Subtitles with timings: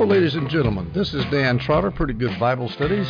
[0.00, 0.90] Hello, ladies and gentlemen.
[0.94, 3.06] This is Dan Trotter, Pretty Good Bible Studies.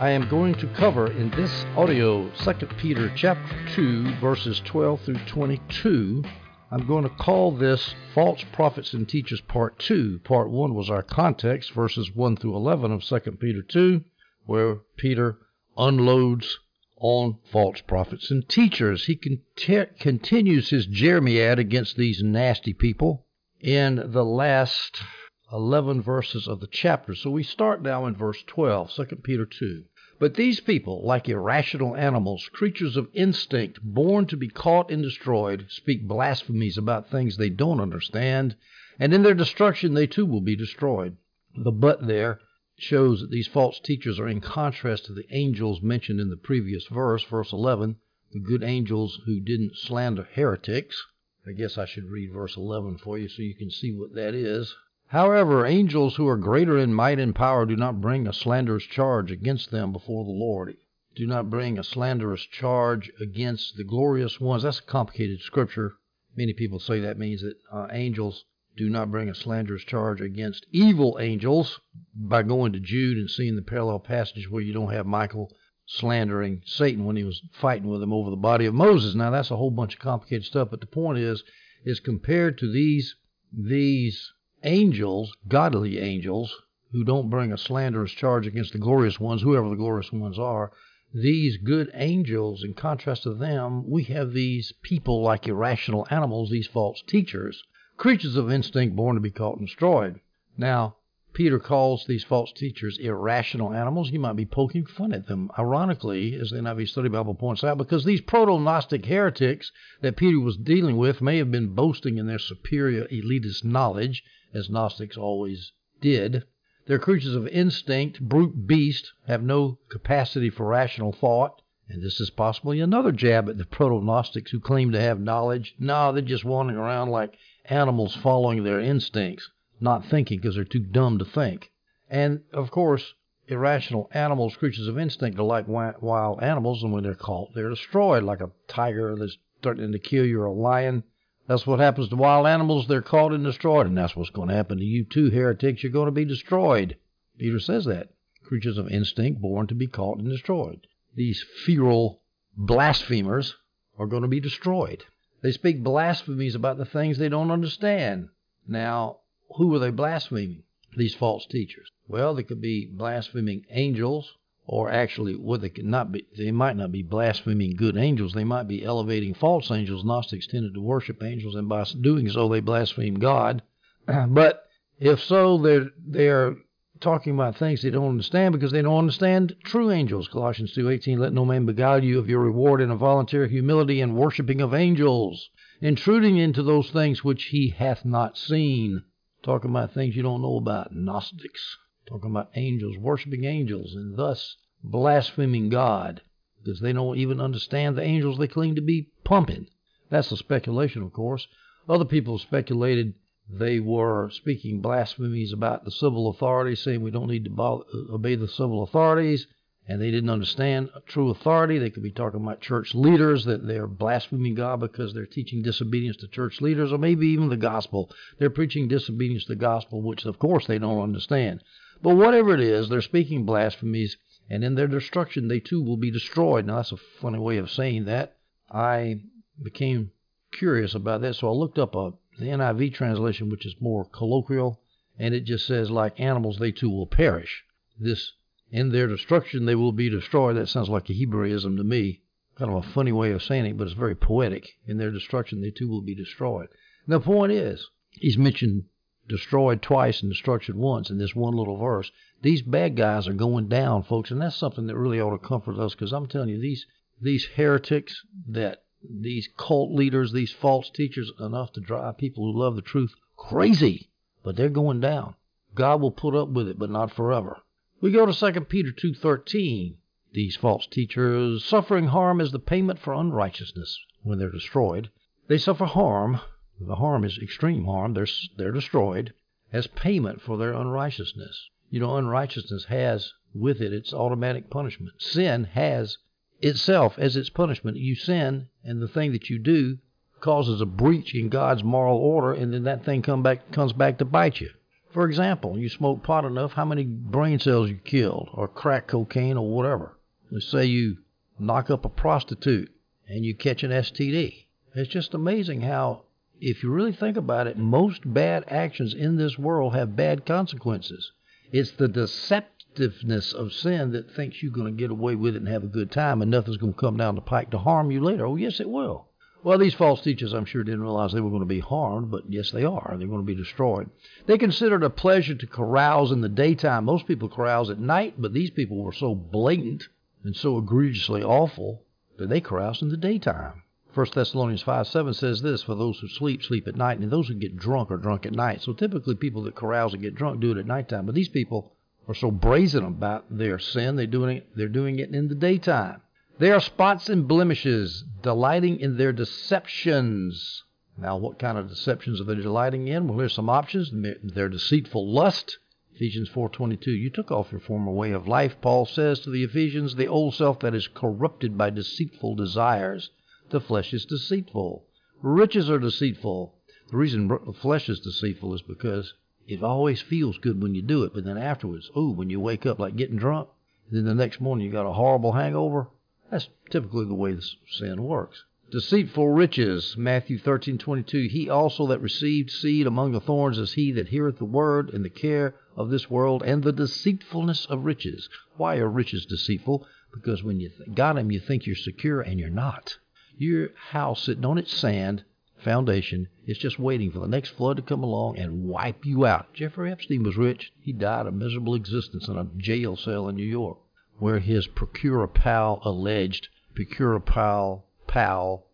[0.00, 5.18] I am going to cover in this audio 2 Peter chapter 2, verses 12 through
[5.26, 6.24] 22.
[6.70, 10.20] I'm going to call this False Prophets and Teachers Part 2.
[10.24, 14.02] Part 1 was our context, verses 1 through 11 of 2 Peter 2,
[14.46, 15.36] where Peter
[15.76, 16.60] unloads
[16.96, 19.04] on false prophets and teachers.
[19.04, 23.26] He cont- continues his Jeremiad against these nasty people
[23.60, 25.02] in the last
[25.52, 27.14] 11 verses of the chapter.
[27.14, 29.84] So we start now in verse 12, 2 Peter 2.
[30.18, 35.66] But these people, like irrational animals, creatures of instinct, born to be caught and destroyed,
[35.68, 38.56] speak blasphemies about things they don't understand,
[38.98, 41.16] and in their destruction they too will be destroyed.
[41.54, 42.40] The but there
[42.78, 46.86] shows that these false teachers are in contrast to the angels mentioned in the previous
[46.86, 47.96] verse, verse 11,
[48.32, 51.04] the good angels who didn't slander heretics.
[51.46, 54.34] I guess I should read verse 11 for you so you can see what that
[54.34, 54.74] is.
[55.12, 59.30] However, angels who are greater in might and power do not bring a slanderous charge
[59.30, 60.74] against them before the Lord.
[61.14, 64.62] Do not bring a slanderous charge against the glorious ones.
[64.62, 65.96] That's a complicated scripture.
[66.34, 70.64] Many people say that means that uh, angels do not bring a slanderous charge against
[70.72, 71.78] evil angels
[72.14, 76.62] by going to Jude and seeing the parallel passage where you don't have Michael slandering
[76.64, 79.14] Satan when he was fighting with him over the body of Moses.
[79.14, 81.44] Now that's a whole bunch of complicated stuff, but the point is
[81.84, 83.14] is compared to these
[83.52, 84.32] these
[84.64, 86.62] angels, godly angels,
[86.92, 90.72] who don't bring a slanderous charge against the glorious ones, whoever the glorious ones are,
[91.14, 96.66] these good angels, in contrast to them, we have these people like irrational animals, these
[96.66, 97.62] false teachers,
[97.96, 100.20] creatures of instinct born to be caught and destroyed.
[100.56, 100.96] Now,
[101.34, 104.10] Peter calls these false teachers irrational animals.
[104.10, 107.78] He might be poking fun at them, ironically, as the NIV Study Bible points out,
[107.78, 109.72] because these proto Gnostic heretics
[110.02, 114.22] that Peter was dealing with may have been boasting in their superior elitist knowledge
[114.52, 115.72] as Gnostics always
[116.02, 116.44] did.
[116.86, 121.62] They're creatures of instinct, brute beast, have no capacity for rational thought.
[121.88, 125.74] And this is possibly another jab at the proto Gnostics who claim to have knowledge.
[125.78, 129.48] No, they're just wandering around like animals following their instincts,
[129.82, 131.70] not thinking because they're too dumb to think.
[132.08, 133.14] And of course,
[133.48, 138.22] irrational animals, creatures of instinct, are like wild animals, and when they're caught, they're destroyed,
[138.22, 141.04] like a tiger that's threatening to kill you or a lion.
[141.48, 142.86] That's what happens to wild animals.
[142.86, 143.86] They're caught and destroyed.
[143.86, 145.82] And that's what's going to happen to you too, heretics.
[145.82, 146.96] You're going to be destroyed.
[147.36, 148.10] Peter says that.
[148.44, 150.86] Creatures of instinct born to be caught and destroyed.
[151.14, 152.22] These feral
[152.56, 153.56] blasphemers
[153.98, 155.04] are going to be destroyed.
[155.42, 158.28] They speak blasphemies about the things they don't understand.
[158.68, 159.18] Now,
[159.56, 160.62] who were they blaspheming?
[160.96, 161.90] These false teachers.
[162.08, 164.36] Well, they could be blaspheming angels,
[164.66, 168.44] or actually what they could not be they might not be blaspheming good angels they
[168.44, 172.60] might be elevating false angels gnostics tended to worship angels and by doing so they
[172.60, 173.60] blaspheme god
[174.28, 174.68] but
[175.00, 176.56] if so they're they're
[177.00, 181.32] talking about things they don't understand because they don't understand true angels colossians 2.18 let
[181.32, 185.50] no man beguile you of your reward in a voluntary humility and worshiping of angels
[185.80, 189.02] intruding into those things which he hath not seen
[189.42, 191.76] talking about things you don't know about gnostics
[192.06, 196.20] talking about angels, worshiping angels, and thus blaspheming God
[196.58, 199.68] because they don't even understand the angels they claim to be pumping.
[200.10, 201.46] That's a speculation, of course.
[201.88, 203.14] Other people speculated
[203.48, 207.80] they were speaking blasphemies about the civil authorities, saying we don't need to uh,
[208.12, 209.46] obey the civil authorities,
[209.92, 211.78] and they didn't understand true authority.
[211.78, 216.16] They could be talking about church leaders, that they're blaspheming God because they're teaching disobedience
[216.18, 218.10] to church leaders, or maybe even the gospel.
[218.38, 221.62] They're preaching disobedience to the gospel, which of course they don't understand.
[222.00, 224.16] But whatever it is, they're speaking blasphemies,
[224.48, 226.64] and in their destruction they too will be destroyed.
[226.64, 228.38] Now, that's a funny way of saying that.
[228.70, 229.20] I
[229.62, 230.12] became
[230.52, 234.80] curious about that, so I looked up a, the NIV translation, which is more colloquial,
[235.18, 237.64] and it just says, like animals, they too will perish.
[238.00, 238.32] This,
[238.72, 240.56] in their destruction, they will be destroyed.
[240.56, 242.22] That sounds like a Hebraism to me.
[242.56, 244.78] Kind of a funny way of saying it, but it's very poetic.
[244.86, 246.68] In their destruction, they too will be destroyed.
[247.04, 248.84] And the point is, he's mentioned
[249.28, 252.10] destroyed twice and destruction once in this one little verse.
[252.40, 255.78] These bad guys are going down, folks, and that's something that really ought to comfort
[255.78, 256.86] us because I'm telling you, these
[257.20, 262.76] these heretics that these cult leaders, these false teachers, enough to drive people who love
[262.76, 264.08] the truth crazy.
[264.42, 265.34] But they're going down.
[265.74, 267.60] God will put up with it, but not forever.
[268.02, 269.96] We go to 2 Peter 2:13.
[270.32, 275.08] These false teachers suffering harm as the payment for unrighteousness when they're destroyed.
[275.46, 276.40] They suffer harm
[276.86, 278.26] the harm is extreme harm, they're,
[278.56, 279.32] they're destroyed,
[279.72, 281.70] as payment for their unrighteousness.
[281.90, 285.22] You know, unrighteousness has with it its automatic punishment.
[285.22, 286.18] Sin has
[286.60, 287.98] itself as its punishment.
[287.98, 289.98] You sin, and the thing that you do
[290.40, 294.18] causes a breach in God's moral order, and then that thing come back comes back
[294.18, 294.70] to bite you.
[295.12, 299.58] For example, you smoke pot enough, how many brain cells you killed, or crack cocaine,
[299.58, 300.16] or whatever.
[300.50, 301.18] Let's say you
[301.58, 302.90] knock up a prostitute
[303.28, 304.64] and you catch an STD.
[304.94, 306.22] It's just amazing how,
[306.60, 311.32] if you really think about it, most bad actions in this world have bad consequences.
[311.72, 315.68] It's the deceptiveness of sin that thinks you're going to get away with it and
[315.68, 318.22] have a good time and nothing's going to come down the pike to harm you
[318.22, 318.46] later.
[318.46, 319.28] Oh, yes, it will.
[319.64, 322.50] Well, these false teachers, I'm sure, didn't realize they were going to be harmed, but
[322.50, 323.14] yes, they are.
[323.16, 324.10] They're going to be destroyed.
[324.46, 327.04] They considered a pleasure to carouse in the daytime.
[327.04, 330.08] Most people carouse at night, but these people were so blatant
[330.42, 332.02] and so egregiously awful
[332.38, 333.82] that they caroused in the daytime.
[334.14, 337.46] 1 Thessalonians 5 7 says this For those who sleep, sleep at night, and those
[337.46, 338.82] who get drunk are drunk at night.
[338.82, 341.92] So typically, people that carouse and get drunk do it at nighttime, but these people
[342.26, 346.20] are so brazen about their sin, they're doing it, they're doing it in the daytime.
[346.62, 350.84] They are spots and blemishes, delighting in their deceptions.
[351.18, 353.26] Now, what kind of deceptions are they delighting in?
[353.26, 354.12] Well, here's some options.
[354.44, 355.78] Their deceitful lust.
[356.14, 357.10] Ephesians 4:22.
[357.10, 360.54] You took off your former way of life, Paul says to the Ephesians, the old
[360.54, 363.30] self that is corrupted by deceitful desires.
[363.70, 365.04] The flesh is deceitful.
[365.42, 366.76] Riches are deceitful.
[367.10, 369.34] The reason the flesh is deceitful is because
[369.66, 372.86] it always feels good when you do it, but then afterwards, ooh, when you wake
[372.86, 373.68] up like getting drunk,
[374.12, 376.06] then the next morning you got a horrible hangover,
[376.52, 377.56] that's typically the way
[377.88, 378.62] sin works.
[378.90, 381.48] Deceitful riches, Matthew 13:22.
[381.48, 385.24] He also that received seed among the thorns is he that heareth the word, and
[385.24, 388.50] the care of this world, and the deceitfulness of riches.
[388.76, 390.06] Why are riches deceitful?
[390.30, 393.16] Because when you got them, you think you're secure, and you're not.
[393.56, 395.44] Your house sitting on its sand
[395.78, 399.72] foundation is just waiting for the next flood to come along and wipe you out.
[399.72, 400.92] Jeffrey Epstein was rich.
[401.00, 403.96] He died a miserable existence in a jail cell in New York
[404.38, 408.86] where his Procura pal alleged Procura pal pal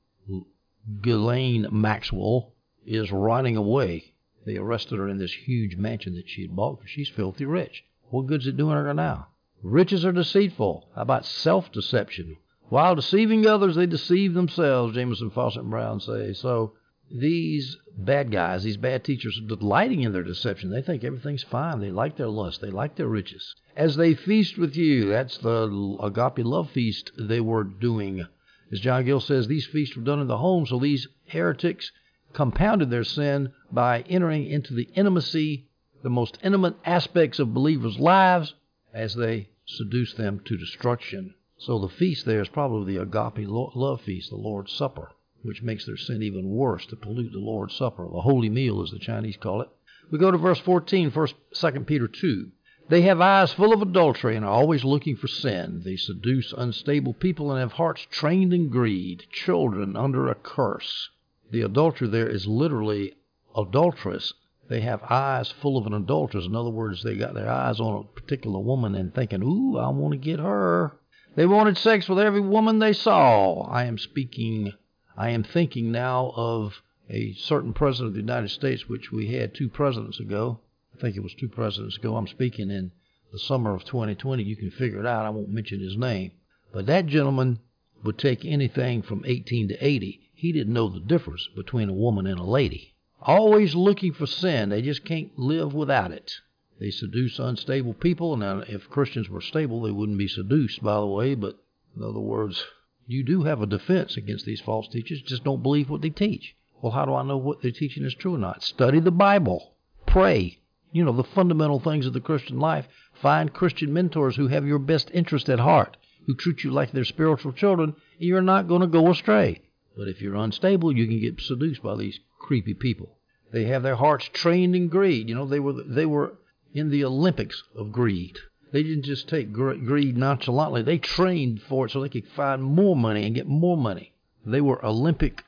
[1.02, 2.54] Ghislaine Maxwell
[2.86, 4.14] is running away.
[4.46, 7.84] They arrested her in this huge mansion that she had bought because she's filthy rich.
[8.10, 9.28] What good's it doing her now?
[9.62, 10.88] Riches are deceitful.
[10.94, 12.36] How about self deception?
[12.68, 16.32] While deceiving others, they deceive themselves, Jamieson Fausset Brown say.
[16.32, 16.74] So
[17.10, 20.70] these bad guys, these bad teachers, are delighting in their deception.
[20.70, 21.80] They think everything's fine.
[21.80, 22.60] They like their lust.
[22.60, 23.54] They like their riches.
[23.76, 28.26] As they feast with you, that's the agape love feast they were doing.
[28.70, 31.90] As John Gill says, these feasts were done in the home, so these heretics
[32.34, 35.66] compounded their sin by entering into the intimacy,
[36.02, 38.54] the most intimate aspects of believers' lives,
[38.92, 41.34] as they seduced them to destruction.
[41.56, 45.10] So the feast there is probably the agape love feast, the Lord's Supper
[45.42, 48.90] which makes their sin even worse to pollute the Lord's Supper, the holy meal, as
[48.90, 49.68] the Chinese call it.
[50.10, 52.50] We go to verse 14, first, 2 Peter 2.
[52.88, 55.82] They have eyes full of adultery and are always looking for sin.
[55.84, 61.10] They seduce unstable people and have hearts trained in greed, children under a curse.
[61.50, 63.14] The adulterer there is literally
[63.54, 64.32] adulteress.
[64.68, 66.46] They have eyes full of an adulteress.
[66.46, 69.88] In other words, they got their eyes on a particular woman and thinking, ooh, I
[69.88, 70.92] want to get her.
[71.36, 73.62] They wanted sex with every woman they saw.
[73.62, 74.72] I am speaking
[75.20, 76.80] I am thinking now of
[77.10, 80.60] a certain president of the United States, which we had two presidents ago.
[80.96, 82.14] I think it was two presidents ago.
[82.14, 82.92] I'm speaking in
[83.32, 84.44] the summer of 2020.
[84.44, 85.26] You can figure it out.
[85.26, 86.30] I won't mention his name.
[86.72, 87.58] But that gentleman
[88.04, 90.20] would take anything from 18 to 80.
[90.34, 92.94] He didn't know the difference between a woman and a lady.
[93.20, 94.68] Always looking for sin.
[94.68, 96.32] They just can't live without it.
[96.78, 98.36] They seduce unstable people.
[98.36, 101.34] Now, if Christians were stable, they wouldn't be seduced, by the way.
[101.34, 101.58] But
[101.96, 102.64] in other words,
[103.08, 105.22] you do have a defense against these false teachers.
[105.22, 106.54] Just don't believe what they teach.
[106.82, 108.62] Well, how do I know what they're teaching is true or not?
[108.62, 109.72] Study the Bible.
[110.04, 110.58] Pray.
[110.92, 112.86] You know, the fundamental things of the Christian life.
[113.14, 115.96] Find Christian mentors who have your best interest at heart,
[116.26, 119.62] who treat you like their spiritual children, and you're not going to go astray.
[119.96, 123.16] But if you're unstable, you can get seduced by these creepy people.
[123.52, 125.30] They have their hearts trained in greed.
[125.30, 126.34] You know, they were they were
[126.74, 128.36] in the Olympics of greed.
[128.70, 130.82] They didn't just take greed nonchalantly.
[130.82, 134.12] They trained for it so they could find more money and get more money.
[134.44, 135.44] They were Olympic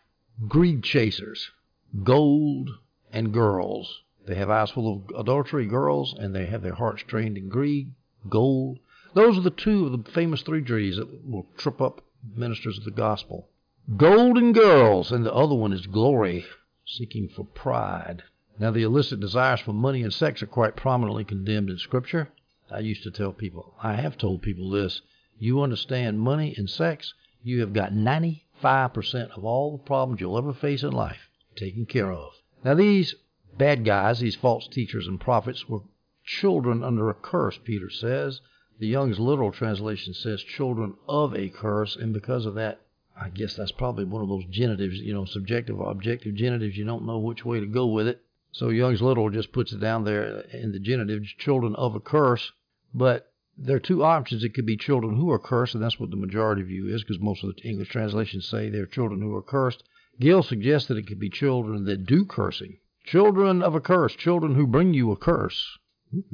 [0.48, 1.50] greed chasers,
[2.02, 2.70] gold
[3.12, 4.00] and girls.
[4.26, 7.92] They have eyes full of adultery, girls, and they have their hearts trained in greed,
[8.28, 8.78] gold.
[9.12, 12.02] Those are the two of the famous three G's that will trip up
[12.34, 13.48] ministers of the gospel.
[13.96, 16.46] Gold and girls, and the other one is glory,
[16.86, 18.22] seeking for pride.
[18.58, 22.28] Now, the illicit desires for money and sex are quite prominently condemned in Scripture.
[22.72, 25.02] I used to tell people, I have told people this
[25.38, 28.42] you understand money and sex, you have got 95%
[29.30, 32.32] of all the problems you'll ever face in life taken care of.
[32.64, 33.14] Now, these
[33.56, 35.80] bad guys, these false teachers and prophets, were
[36.24, 38.40] children under a curse, Peter says.
[38.78, 42.80] The Young's literal translation says children of a curse, and because of that,
[43.20, 46.76] I guess that's probably one of those genitives, you know, subjective or objective genitives.
[46.76, 48.22] You don't know which way to go with it.
[48.52, 52.52] So Young's Literal just puts it down there in the genitive, children of a curse.
[52.92, 54.42] But there are two options.
[54.42, 57.20] It could be children who are cursed, and that's what the majority view is, because
[57.20, 59.85] most of the English translations say they're children who are cursed.
[60.18, 62.78] Gill suggests that it could be children that do cursing.
[63.04, 65.78] Children of a curse, children who bring you a curse.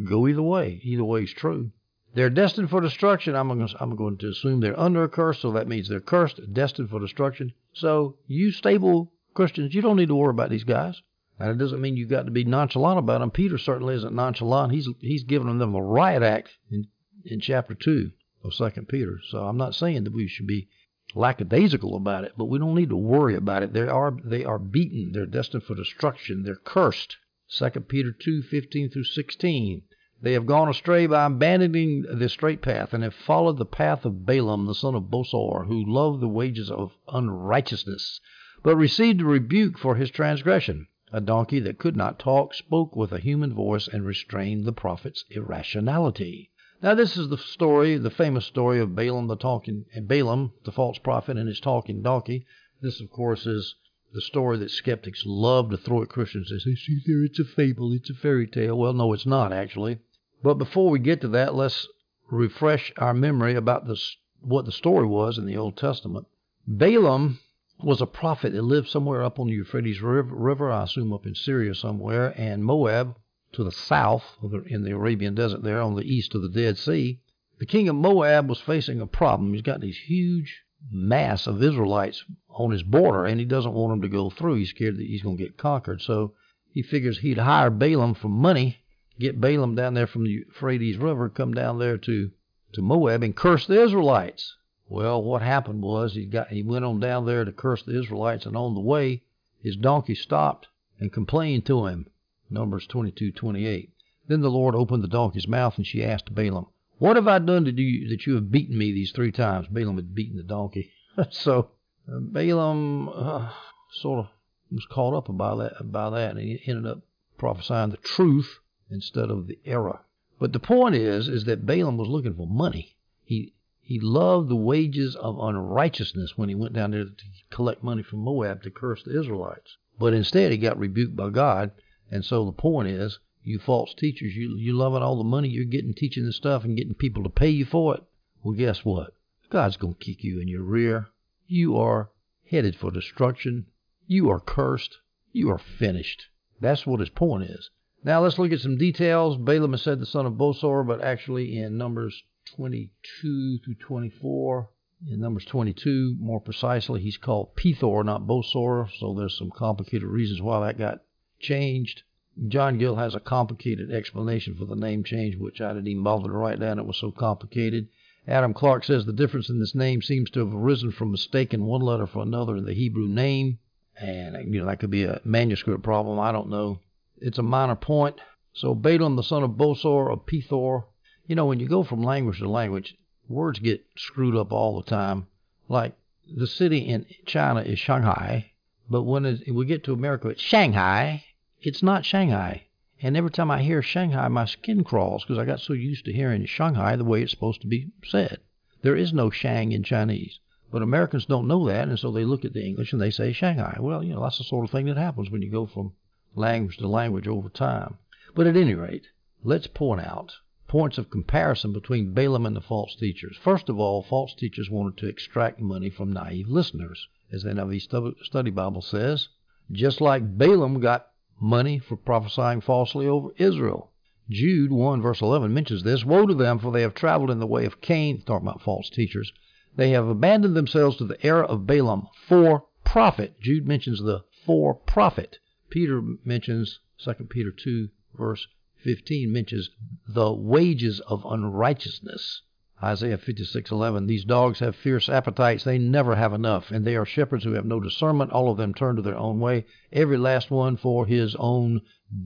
[0.05, 0.81] Go either way.
[0.83, 1.73] Either way is true.
[2.15, 3.37] They're destined for destruction.
[3.37, 6.89] I'm I'm going to assume they're under a curse, so that means they're cursed, destined
[6.89, 7.53] for destruction.
[7.75, 11.03] So you stable Christians, you don't need to worry about these guys.
[11.39, 13.31] And it doesn't mean you've got to be nonchalant about them.
[13.31, 14.73] Peter certainly isn't nonchalant.
[14.73, 16.87] He's he's giving them the riot act in,
[17.25, 18.13] in chapter two
[18.43, 19.19] of Second Peter.
[19.29, 20.69] So I'm not saying that we should be
[21.15, 23.75] lackadaisical about it, but we don't need to worry about it.
[23.75, 25.13] They are they are beaten.
[25.13, 26.43] They're destined for destruction.
[26.43, 27.17] They're cursed.
[27.47, 29.83] Second Peter two fifteen through sixteen.
[30.23, 34.25] They have gone astray by abandoning the straight path, and have followed the path of
[34.25, 38.23] Balaam the son of Bosor, who loved the wages of unrighteousness,
[38.63, 40.87] but received a rebuke for his transgression.
[41.13, 45.25] A donkey that could not talk spoke with a human voice and restrained the prophet's
[45.31, 46.51] irrationality.
[46.83, 50.73] Now this is the story, the famous story of Balaam the talking eh, Balaam, the
[50.73, 52.45] false prophet, and his talking donkey.
[52.83, 53.77] This, of course, is
[54.13, 56.51] the story that skeptics love to throw at Christians.
[56.51, 58.77] They say, see there, it's a fable, it's a fairy tale.
[58.77, 60.01] Well, no, it's not, actually.
[60.43, 61.87] But before we get to that, let's
[62.31, 66.27] refresh our memory about this, what the story was in the Old Testament.
[66.67, 67.39] Balaam
[67.83, 71.35] was a prophet that lived somewhere up on the Euphrates River, I assume up in
[71.35, 73.17] Syria somewhere, and Moab
[73.53, 77.21] to the south in the Arabian desert there on the east of the Dead Sea.
[77.59, 79.53] The king of Moab was facing a problem.
[79.53, 84.03] He's got these huge mass of Israelites on his border, and he doesn't want them
[84.03, 84.57] to go through.
[84.57, 86.03] He's scared that he's going to get conquered.
[86.03, 86.35] So
[86.71, 88.79] he figures he'd hire Balaam for money,
[89.19, 92.31] get Balaam down there from the Euphrates River, come down there to,
[92.73, 94.57] to Moab and curse the Israelites.
[94.89, 98.47] Well, what happened was he got he went on down there to curse the Israelites,
[98.47, 99.25] and on the way
[99.61, 100.69] his donkey stopped
[101.01, 102.07] and complained to him.
[102.49, 103.91] Numbers 22:28.
[104.29, 106.67] Then the Lord opened the donkey's mouth, and she asked Balaam,
[106.99, 109.97] "What have I done to you that you have beaten me these three times?" Balaam
[109.97, 110.93] had beaten the donkey.
[111.31, 111.71] so
[112.09, 113.51] uh, Balaam uh,
[113.91, 114.29] sort of
[114.71, 117.03] was caught up by that, by that, and he ended up
[117.39, 120.03] prophesying the truth instead of the error.
[120.39, 122.95] But the point is, is that Balaam was looking for money.
[123.25, 123.53] He
[123.89, 128.19] he loved the wages of unrighteousness when he went down there to collect money from
[128.19, 129.77] Moab to curse the Israelites.
[129.97, 131.71] But instead, he got rebuked by God.
[132.11, 135.65] And so the point is, you false teachers, you you loving all the money you're
[135.65, 138.03] getting teaching this stuff and getting people to pay you for it.
[138.43, 139.15] Well, guess what?
[139.51, 141.07] God's going to kick you in your rear.
[141.47, 142.11] You are
[142.51, 143.67] headed for destruction.
[144.09, 144.99] You are cursed.
[145.31, 146.27] You are finished.
[146.61, 147.71] That's what his point is.
[148.03, 149.37] Now let's look at some details.
[149.37, 152.25] Balaam said the son of Bosor, but actually in Numbers
[152.55, 154.71] 22 through 24,
[155.09, 158.89] in Numbers 22, more precisely, he's called Pethor, not Bosor.
[158.99, 161.03] So there's some complicated reasons why that got
[161.39, 162.03] changed.
[162.49, 166.29] John Gill has a complicated explanation for the name change, which I didn't even bother
[166.29, 166.79] to write down.
[166.79, 167.89] It was so complicated.
[168.27, 171.83] Adam Clarke says the difference in this name seems to have arisen from mistaking one
[171.83, 173.59] letter for another in the Hebrew name.
[173.99, 176.19] And, you know, that could be a manuscript problem.
[176.19, 176.81] I don't know.
[177.19, 178.21] It's a minor point.
[178.53, 180.85] So Balaam, the son of Bosor of Pethor,
[181.27, 182.97] you know, when you go from language to language,
[183.29, 185.27] words get screwed up all the time.
[185.69, 185.95] Like
[186.29, 188.53] the city in China is Shanghai,
[188.89, 191.25] but when it, we get to America, it's Shanghai.
[191.61, 192.67] It's not Shanghai.
[193.03, 196.13] And every time I hear Shanghai, my skin crawls because I got so used to
[196.13, 198.39] hearing Shanghai the way it's supposed to be said.
[198.83, 200.39] There is no Shang in Chinese.
[200.71, 203.33] But Americans don't know that, and so they look at the English and they say
[203.33, 203.79] Shanghai.
[203.81, 205.93] Well, you know, that's the sort of thing that happens when you go from
[206.35, 207.99] language to language over time.
[208.35, 209.09] But at any rate,
[209.43, 210.33] let's point out
[210.69, 213.37] points of comparison between Balaam and the false teachers.
[213.37, 218.17] First of all, false teachers wanted to extract money from naive listeners, as the NIV
[218.25, 219.29] Study Bible says,
[219.71, 221.09] just like Balaam got
[221.41, 223.93] money for prophesying falsely over Israel.
[224.29, 226.05] Jude 1 verse 11 mentions this.
[226.05, 228.91] Woe to them, for they have traveled in the way of Cain, talking about false
[228.91, 229.33] teachers.
[229.77, 233.39] They have abandoned themselves to the error of Balaam for profit.
[233.41, 235.39] Jude mentions the for profit.
[235.71, 238.49] Peter mentions 2 Peter 2 verse
[238.87, 239.69] 15 mentions
[240.07, 242.43] the wages of unrighteousness.
[242.81, 247.43] Isaiah 56:11 These dogs have fierce appetites they never have enough and they are shepherds
[247.43, 250.77] who have no discernment all of them turn to their own way every last one
[250.77, 251.81] for his own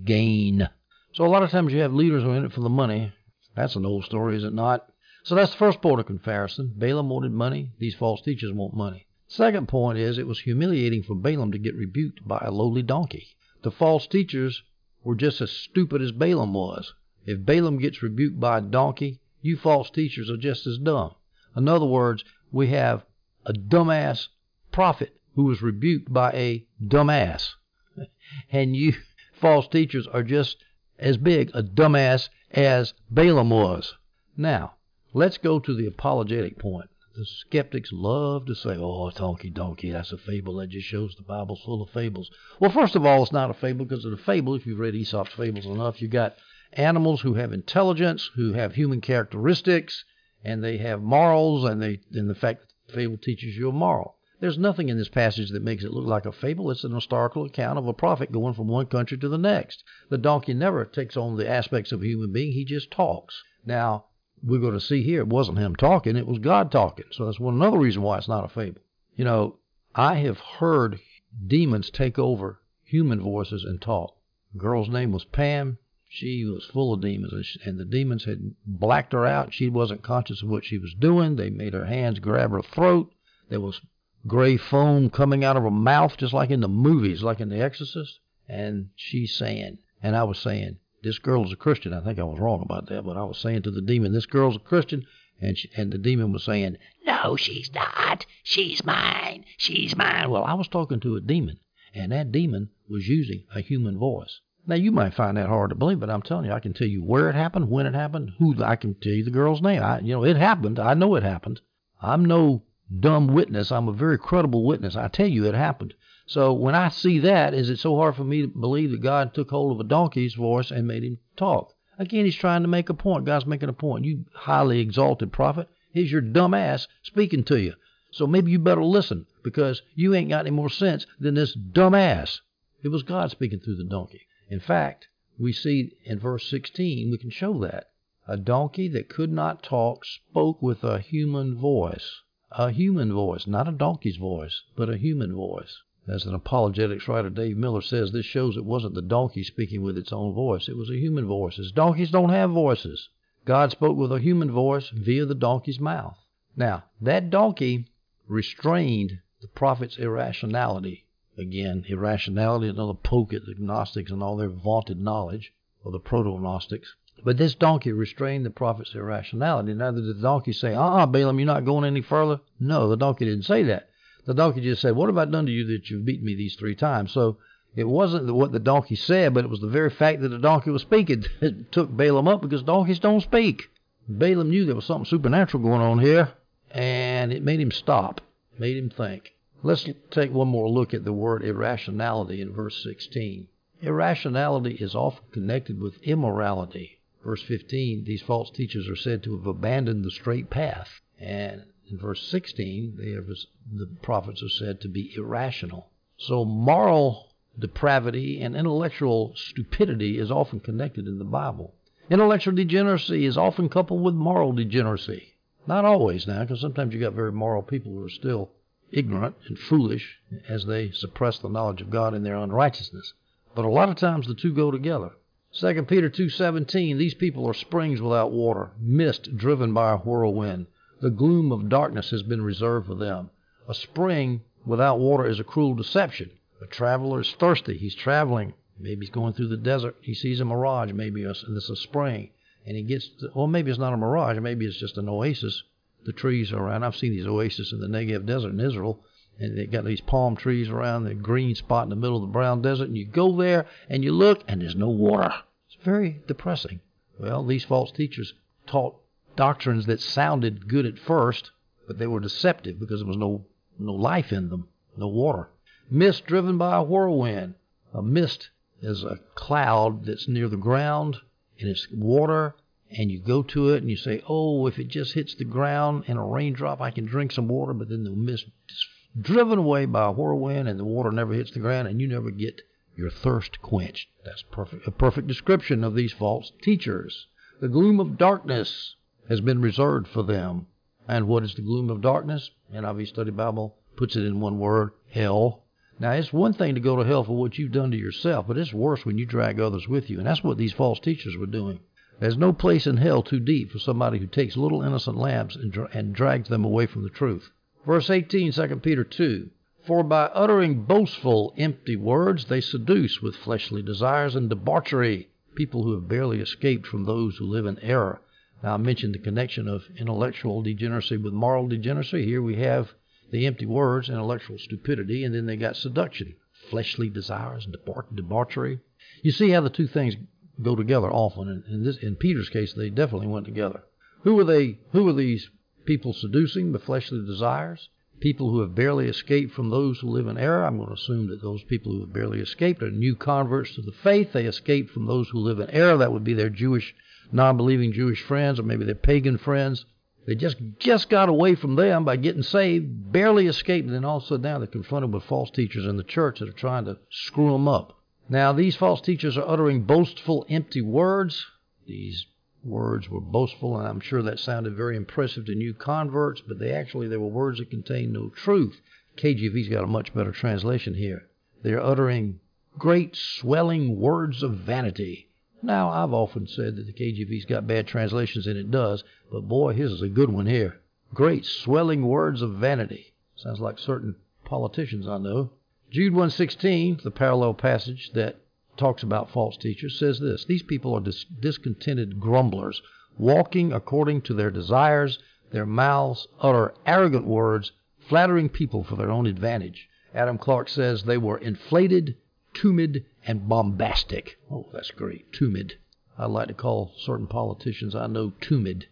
[0.05, 0.69] gain.
[1.14, 3.14] So a lot of times you have leaders who are in it for the money.
[3.57, 4.87] That's an old story, is it not?
[5.23, 6.75] So that's the first point of comparison.
[6.76, 9.07] Balaam wanted money, these false teachers want money.
[9.29, 13.29] Second point is it was humiliating for Balaam to get rebuked by a lowly donkey.
[13.62, 14.62] The false teachers
[15.02, 16.95] were just as stupid as Balaam was.
[17.25, 21.14] If Balaam gets rebuked by a donkey, you false teachers are just as dumb.
[21.57, 23.04] In other words, we have
[23.47, 24.28] a dumbass
[24.73, 27.54] prophet who was rebuked by a dumbass.
[28.50, 28.95] And you
[29.33, 30.59] false teachers are just
[30.99, 33.95] as big a dumbass as Balaam was.
[34.37, 34.75] Now,
[35.12, 36.90] let's go to the apologetic point.
[37.21, 40.57] The skeptics love to say, oh, donkey, donkey, that's a fable.
[40.57, 42.31] That just shows the Bible's full of fables.
[42.59, 44.55] Well, first of all, it's not a fable because of the fable.
[44.55, 46.37] If you've read Aesop's fables enough, you've got
[46.73, 50.03] animals who have intelligence, who have human characteristics,
[50.43, 53.73] and they have morals, and they and the fact that the fable teaches you a
[53.73, 54.17] moral.
[54.41, 56.71] There's nothing in this passage that makes it look like a fable.
[56.71, 59.85] It's an historical account of a prophet going from one country to the next.
[60.09, 63.43] The donkey never takes on the aspects of a human being, he just talks.
[63.67, 64.07] Now,
[64.43, 67.07] we're going to see here it wasn't him talking, it was God talking.
[67.13, 68.81] So that's one another reason why it's not a fable.
[69.15, 69.59] You know,
[69.95, 71.01] I have heard
[71.47, 74.17] demons take over human voices and talk.
[74.53, 75.79] The girl's name was Pam.
[76.09, 79.55] She was full of demons, and the demons had blacked her out.
[79.55, 81.37] She wasn't conscious of what she was doing.
[81.37, 83.13] They made her hands grab her throat.
[83.49, 83.81] There was
[84.27, 87.63] gray foam coming out of her mouth, just like in the movies, like in The
[87.63, 88.19] Exorcist.
[88.49, 91.92] And she's saying, and I was saying, this girl is a Christian.
[91.92, 94.26] I think I was wrong about that, but I was saying to the demon, this
[94.26, 95.07] girl's a Christian.
[95.40, 96.76] And, she, and the demon was saying,
[97.07, 98.26] No, she's not.
[98.42, 99.45] She's mine.
[99.57, 100.30] She's mine.
[100.30, 101.59] Well, I was talking to a demon,
[101.95, 104.40] and that demon was using a human voice.
[104.66, 106.87] Now, you might find that hard to believe, but I'm telling you, I can tell
[106.87, 109.83] you where it happened, when it happened, who I can tell you the girl's name.
[109.83, 110.78] I, you know, it happened.
[110.78, 111.62] I know it happened.
[112.02, 112.64] I'm no
[112.99, 113.73] dumb witness.
[113.73, 114.97] I'm a very credible witness.
[114.97, 115.95] I tell you, it happened.
[116.31, 119.35] So when I see that, is it so hard for me to believe that God
[119.35, 121.75] took hold of a donkey's voice and made him talk?
[121.99, 123.25] Again, he's trying to make a point.
[123.25, 124.05] God's making a point.
[124.05, 127.75] You highly exalted prophet, here's your dumb ass speaking to you.
[128.13, 131.97] So maybe you better listen because you ain't got any more sense than this dumb
[131.97, 132.41] ass.
[132.85, 134.21] It was God speaking through the donkey.
[134.49, 137.89] In fact, we see in verse 16, we can show that.
[138.29, 142.21] A donkey that could not talk spoke with a human voice.
[142.53, 145.83] A human voice, not a donkey's voice, but a human voice.
[146.12, 149.97] As an apologetics writer, Dave Miller says, this shows it wasn't the donkey speaking with
[149.97, 151.56] its own voice, it was a human voice.
[151.56, 153.08] As donkeys don't have voices.
[153.45, 156.19] God spoke with a human voice via the donkey's mouth.
[156.56, 157.87] Now, that donkey
[158.26, 161.06] restrained the prophet's irrationality.
[161.39, 165.52] Again, irrationality, another poke at the Gnostics and all their vaunted knowledge,
[165.85, 166.97] or the proto Gnostics.
[167.23, 169.75] But this donkey restrained the prophet's irrationality.
[169.75, 172.41] Now, did the donkey say, uh uh Balaam, you're not going any further?
[172.58, 173.90] No, the donkey didn't say that.
[174.25, 176.56] The donkey just said, What have I done to you that you've beaten me these
[176.56, 177.13] three times?
[177.13, 177.39] So
[177.76, 180.71] it wasn't what the donkey said, but it was the very fact that the donkey
[180.71, 183.71] was speaking that took Balaam up because donkeys don't speak.
[184.09, 186.33] Balaam knew there was something supernatural going on here,
[186.73, 188.21] and it made him stop,
[188.59, 189.35] made him think.
[189.63, 193.47] Let's take one more look at the word irrationality in verse 16.
[193.83, 196.99] Irrationality is often connected with immorality.
[197.25, 201.00] Verse 15, these false teachers are said to have abandoned the straight path.
[201.19, 203.35] And in verse 16, are,
[203.76, 205.91] the prophets are said to be irrational.
[206.17, 211.75] So moral depravity and intellectual stupidity is often connected in the Bible.
[212.11, 215.35] Intellectual degeneracy is often coupled with moral degeneracy.
[215.67, 218.50] Not always now, because sometimes you got very moral people who are still
[218.91, 223.15] ignorant and foolish as they suppress the knowledge of God in their unrighteousness.
[223.55, 225.13] But a lot of times the two go together.
[225.53, 230.67] 2 Peter 2:17 These people are springs without water, mist driven by a whirlwind.
[231.00, 233.30] The gloom of darkness has been reserved for them.
[233.67, 236.30] A spring without water is a cruel deception.
[236.60, 237.78] A traveler is thirsty.
[237.78, 238.52] He's traveling.
[238.78, 239.97] Maybe he's going through the desert.
[240.02, 242.30] He sees a mirage, maybe it's a spring,
[242.67, 244.39] and he gets to, well, maybe it's not a mirage.
[244.39, 245.63] Maybe it's just an oasis.
[246.04, 246.84] The trees are around.
[246.84, 249.02] I've seen these oases in the Negev desert in Israel,
[249.39, 252.32] and they've got these palm trees around the green spot in the middle of the
[252.32, 255.32] brown desert, and you go there and you look, and there's no water.
[255.67, 256.80] It's very depressing.
[257.19, 258.34] Well, these false teachers
[258.67, 259.00] taught
[259.41, 261.50] doctrines that sounded good at first,
[261.87, 263.47] but they were deceptive because there was no
[263.79, 265.49] no life in them, no water.
[265.91, 267.55] Mist driven by a whirlwind.
[267.95, 268.50] A mist
[268.83, 271.17] is a cloud that's near the ground
[271.59, 272.55] and it's water
[272.91, 276.05] and you go to it and you say, "Oh, if it just hits the ground
[276.07, 278.87] in a raindrop, I can drink some water." But then the mist is
[279.19, 282.31] driven away by a whirlwind, and the water never hits the ground, and you never
[282.31, 282.61] get
[282.95, 284.11] your thirst quenched.
[284.23, 287.26] That's perfect, a perfect description of these false teachers.
[287.61, 288.97] The gloom of darkness
[289.28, 290.67] has been reserved for them.
[291.06, 292.50] And what is the gloom of darkness?
[292.75, 295.65] NIV Study Bible puts it in one word hell.
[295.99, 298.56] Now, it's one thing to go to hell for what you've done to yourself, but
[298.56, 300.19] it's worse when you drag others with you.
[300.19, 301.80] And that's what these false teachers were doing.
[302.21, 305.73] There's no place in hell too deep for somebody who takes little innocent lambs and,
[305.73, 307.50] dra- and drags them away from the truth.
[307.85, 309.50] Verse 18, 2 Peter 2.
[309.83, 315.93] For by uttering boastful, empty words, they seduce with fleshly desires and debauchery people who
[315.95, 318.21] have barely escaped from those who live in error.
[318.63, 322.25] Now, I mentioned the connection of intellectual degeneracy with moral degeneracy.
[322.25, 322.93] Here we have
[323.31, 326.35] the empty words, intellectual stupidity, and then they got seduction,
[326.69, 327.67] fleshly desires
[328.15, 328.81] debauchery.
[329.23, 330.17] You see how the two things
[330.63, 331.49] go together often.
[331.49, 333.83] And in, this, in Peter's case, they definitely went together.
[334.23, 334.79] Who were they?
[334.93, 335.49] Who are these
[335.85, 337.89] people seducing the fleshly desires?
[338.21, 340.65] People who have barely escaped from those who live in error.
[340.67, 343.83] I'm going to assume that those people who have barely escaped are new converts to
[343.83, 344.33] the faith.
[344.33, 345.97] They escaped from those who live in error.
[345.97, 346.95] That would be their Jewish,
[347.32, 349.84] non-believing Jewish friends, or maybe their pagan friends.
[350.26, 354.19] They just just got away from them by getting saved, barely escaped, and then all
[354.19, 356.84] of a sudden now they're confronted with false teachers in the church that are trying
[356.84, 357.99] to screw them up.
[358.28, 361.45] Now, these false teachers are uttering boastful, empty words.
[361.86, 362.26] These
[362.62, 366.71] words were boastful, and I'm sure that sounded very impressive to new converts, but they
[366.71, 368.80] actually they were words that contained no truth.
[369.16, 371.26] KJV's got a much better translation here.
[371.62, 372.40] They're uttering
[372.78, 375.29] great swelling words of vanity.
[375.63, 379.75] Now, I've often said that the KJV's got bad translations, and it does, but boy,
[379.75, 380.81] his is a good one here.
[381.13, 383.13] Great swelling words of vanity.
[383.37, 385.51] Sounds like certain politicians I know.
[385.91, 388.41] Jude 1:16, the parallel passage that
[388.77, 392.81] talks about false teachers, says this: These people are dis- discontented grumblers,
[393.19, 395.19] walking according to their desires.
[395.51, 399.89] Their mouths utter arrogant words, flattering people for their own advantage.
[400.15, 402.17] Adam Clarke says they were inflated,
[402.61, 404.37] tumid, and bombastic.
[404.51, 405.33] Oh, that's great.
[405.33, 405.73] Tumid.
[406.19, 408.85] I like to call certain politicians I know tumid.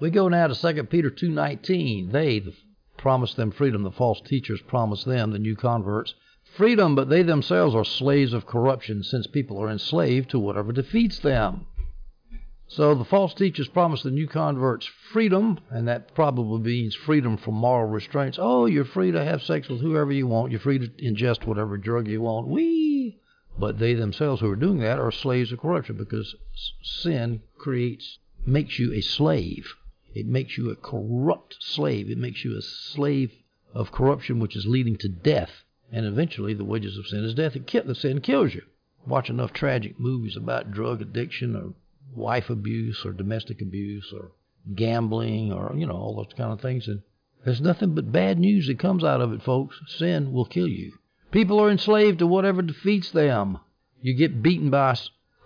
[0.00, 2.10] we go now to 2 Peter 2:19.
[2.10, 2.54] They, the
[2.96, 3.82] promise them freedom.
[3.82, 8.46] The false teachers promise them, the new converts, freedom, but they themselves are slaves of
[8.46, 11.66] corruption since people are enslaved to whatever defeats them.
[12.72, 17.54] So the false teachers promise the new converts freedom, and that probably means freedom from
[17.54, 18.38] moral restraints.
[18.40, 20.52] Oh, you're free to have sex with whoever you want.
[20.52, 22.46] You're free to ingest whatever drug you want.
[22.46, 23.18] Wee!
[23.58, 26.36] But they themselves who are doing that are slaves of corruption because
[26.80, 29.74] sin creates, makes you a slave.
[30.14, 32.08] It makes you a corrupt slave.
[32.08, 33.32] It makes you a slave
[33.74, 35.64] of corruption, which is leading to death.
[35.90, 37.56] And eventually, the wages of sin is death.
[37.56, 38.62] It the sin kills you.
[39.04, 41.74] Watch enough tragic movies about drug addiction or
[42.14, 44.32] wife abuse or domestic abuse or
[44.74, 46.88] gambling or, you know, all those kind of things.
[46.88, 47.02] And
[47.44, 49.80] there's nothing but bad news that comes out of it, folks.
[49.86, 50.92] Sin will kill you.
[51.30, 53.58] People are enslaved to whatever defeats them.
[54.02, 54.96] You get beaten by,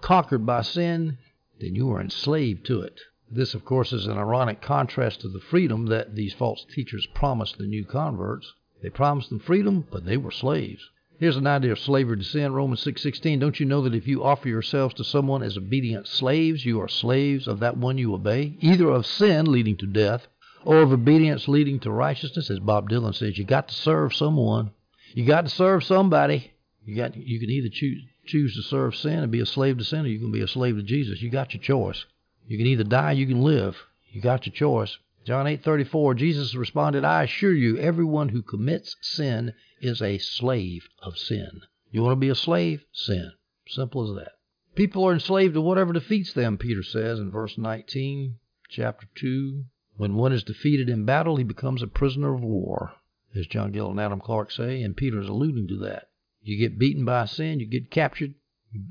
[0.00, 1.18] conquered by sin,
[1.61, 3.00] then you are enslaved to it.
[3.31, 7.59] This, of course, is an ironic contrast to the freedom that these false teachers promised
[7.59, 8.53] the new converts.
[8.83, 10.90] They promised them freedom, but they were slaves.
[11.18, 12.53] Here's an idea of slavery to sin.
[12.53, 13.38] Romans 6:16.
[13.38, 16.88] Don't you know that if you offer yourselves to someone as obedient slaves, you are
[16.88, 20.27] slaves of that one you obey, either of sin leading to death
[20.64, 23.38] or of obedience leading to righteousness, as Bob Dylan says.
[23.38, 24.70] You got to serve someone.
[25.12, 26.50] You got to serve somebody.
[26.85, 29.85] You got you can either choose choose to serve sin and be a slave to
[29.85, 31.22] sin, or you can be a slave to Jesus.
[31.22, 32.05] You got your choice.
[32.48, 33.77] You can either die, you can live.
[34.11, 34.98] You got your choice.
[35.24, 41.16] John 8:34 Jesus responded, "I assure you, everyone who commits sin is a slave of
[41.16, 42.84] sin." You want to be a slave?
[42.92, 43.32] Sin.
[43.66, 44.32] Simple as that.
[44.74, 49.64] People are enslaved to whatever defeats them, Peter says in verse 19, chapter 2.
[49.96, 52.92] When one is defeated in battle, he becomes a prisoner of war,
[53.34, 56.10] as John Gill and Adam Clarke say, and Peter is alluding to that.
[56.42, 58.34] You get beaten by sin, you get captured,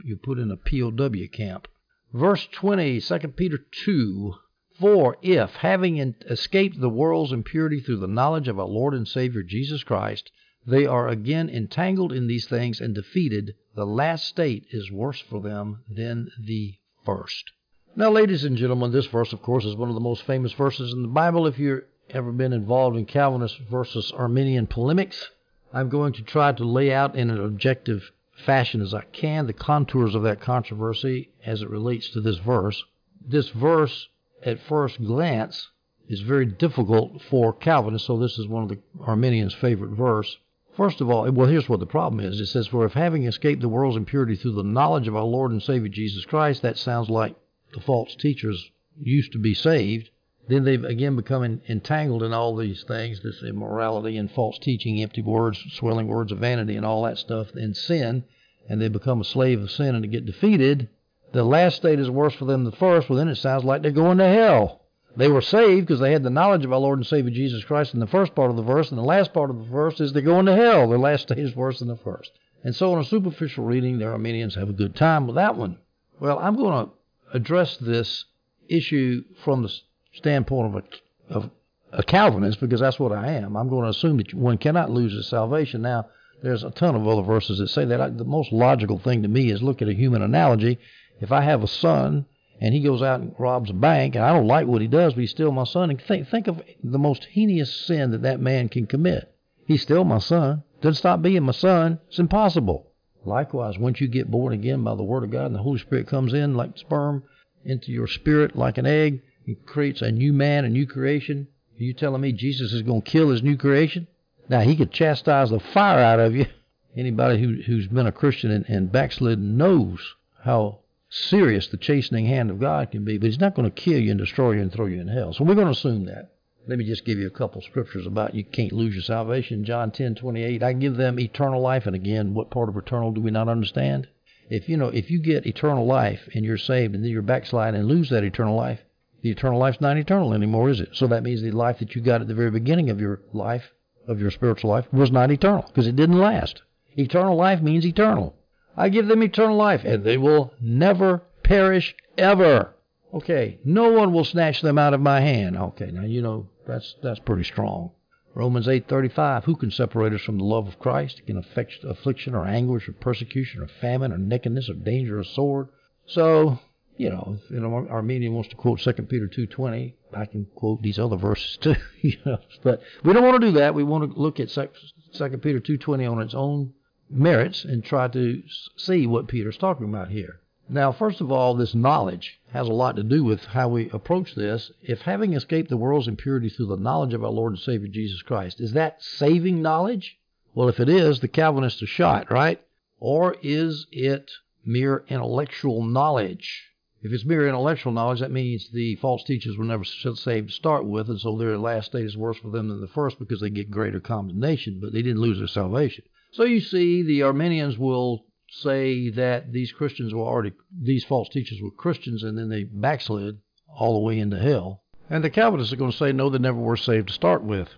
[0.04, 1.68] you're put in a POW camp.
[2.12, 4.34] Verse 20, 2 Peter 2
[4.80, 9.44] For if, having escaped the world's impurity through the knowledge of our Lord and Savior
[9.44, 10.32] Jesus Christ,
[10.66, 15.42] they are again entangled in these things and defeated, the last state is worse for
[15.42, 17.52] them than the first.
[17.96, 20.94] Now, ladies and gentlemen, this verse, of course, is one of the most famous verses
[20.94, 21.46] in the Bible.
[21.46, 25.30] If you've ever been involved in Calvinist versus Arminian polemics,
[25.72, 29.54] I'm going to try to lay out in an objective fashion as I can the
[29.54, 32.84] contours of that controversy as it relates to this verse.
[33.24, 34.08] This verse,
[34.46, 35.70] at first glance,
[36.08, 40.38] is very difficult for Calvinists, so this is one of the Arminians' favorite verse.
[40.76, 42.40] First of all, well, here's what the problem is.
[42.40, 45.52] It says, For if having escaped the world's impurity through the knowledge of our Lord
[45.52, 47.36] and Savior Jesus Christ, that sounds like
[47.74, 50.10] the false teachers used to be saved.
[50.48, 55.22] Then they've again become entangled in all these things this immorality and false teaching, empty
[55.22, 58.26] words, swelling words of vanity, and all that stuff, and sin
[58.68, 60.88] and they become a slave of sin and get defeated,
[61.34, 63.82] the last state is worse for them than the first, well, then it sounds like
[63.82, 64.82] they're going to hell.
[65.16, 67.94] They were saved because they had the knowledge of our Lord and Savior Jesus Christ
[67.94, 70.14] in the first part of the verse, and the last part of the verse is
[70.14, 70.88] they're going to hell.
[70.88, 72.32] The last state is worse than the first.
[72.64, 75.78] And so, in a superficial reading, the Arminians have a good time with that one.
[76.20, 76.92] Well, I'm going to
[77.34, 78.26] address this
[78.70, 79.74] issue from the
[80.14, 81.50] standpoint of a, of
[81.92, 83.56] a Calvinist because that's what I am.
[83.56, 85.82] I'm going to assume that one cannot lose his salvation.
[85.82, 86.08] Now,
[86.42, 88.18] there's a ton of other verses that say that.
[88.18, 90.80] The most logical thing to me is look at a human analogy.
[91.22, 92.26] If I have a son
[92.60, 95.14] and he goes out and robs a bank, and I don't like what he does,
[95.14, 98.40] but he's still my son, and think, think of the most heinous sin that that
[98.40, 99.34] man can commit.
[99.66, 100.64] He's still my son.
[100.82, 102.00] Doesn't stop being my son.
[102.08, 102.88] It's impossible.
[103.26, 106.08] Likewise, once you get born again by the Word of God and the Holy Spirit
[106.08, 107.24] comes in like sperm
[107.64, 111.48] into your spirit like an egg, it creates a new man, a new creation.
[111.80, 114.08] Are you telling me Jesus is going to kill his new creation?
[114.50, 116.46] Now, he could chastise the fire out of you.
[116.96, 120.00] Anybody who, who's been a Christian and, and backslidden knows
[120.44, 120.80] how
[121.14, 124.10] serious the chastening hand of God can be, but he's not going to kill you
[124.10, 125.32] and destroy you and throw you in hell.
[125.32, 126.32] So we're going to assume that.
[126.68, 129.64] Let me just give you a couple scriptures about you can't lose your salvation.
[129.64, 130.64] John 10:28.
[130.64, 134.08] I give them eternal life, and again, what part of eternal do we not understand?
[134.50, 137.76] If you know, if you get eternal life and you're saved, and then you're backslide
[137.76, 138.80] and lose that eternal life,
[139.22, 140.90] the eternal life's not eternal anymore, is it?
[140.94, 143.72] So that means the life that you got at the very beginning of your life,
[144.08, 146.62] of your spiritual life, was not eternal because it didn't last.
[146.98, 148.36] Eternal life means eternal.
[148.76, 152.74] I give them eternal life, and they will never perish ever.
[153.14, 155.56] Okay, no one will snatch them out of my hand.
[155.56, 157.92] Okay, now you know that's that's pretty strong.
[158.34, 161.22] Romans 8:35 Who can separate us from the love of Christ?
[161.28, 165.70] Can affliction or anguish or persecution or famine or nakedness or danger or sword?
[166.08, 166.60] So,
[166.98, 170.98] you know, if an Arminian wants to quote 2 Peter 2:20, I can quote these
[170.98, 172.40] other verses too, you know.
[172.64, 173.76] But we don't want to do that.
[173.76, 176.74] We want to look at 2 Peter 2:20 on its own
[177.10, 178.44] merits and try to
[178.76, 180.40] see what Peter's talking about here.
[180.70, 184.34] Now, first of all, this knowledge has a lot to do with how we approach
[184.34, 184.72] this.
[184.82, 188.22] If having escaped the world's impurity through the knowledge of our Lord and Savior Jesus
[188.22, 190.18] Christ, is that saving knowledge?
[190.56, 192.62] Well, if it is, the Calvinists are shot, right?
[193.00, 194.32] Or is it
[194.64, 196.70] mere intellectual knowledge?
[197.02, 200.86] If it's mere intellectual knowledge, that means the false teachers were never saved to start
[200.86, 203.50] with, and so their last state is worse for them than the first because they
[203.50, 206.06] get greater condemnation, but they didn't lose their salvation.
[206.34, 211.62] So you see, the Arminians will say that these Christians were already, these false teachers
[211.62, 214.84] were Christians and then they backslid all the way into hell.
[215.10, 217.76] And the Calvinists are going to say, no, they never were saved to start with.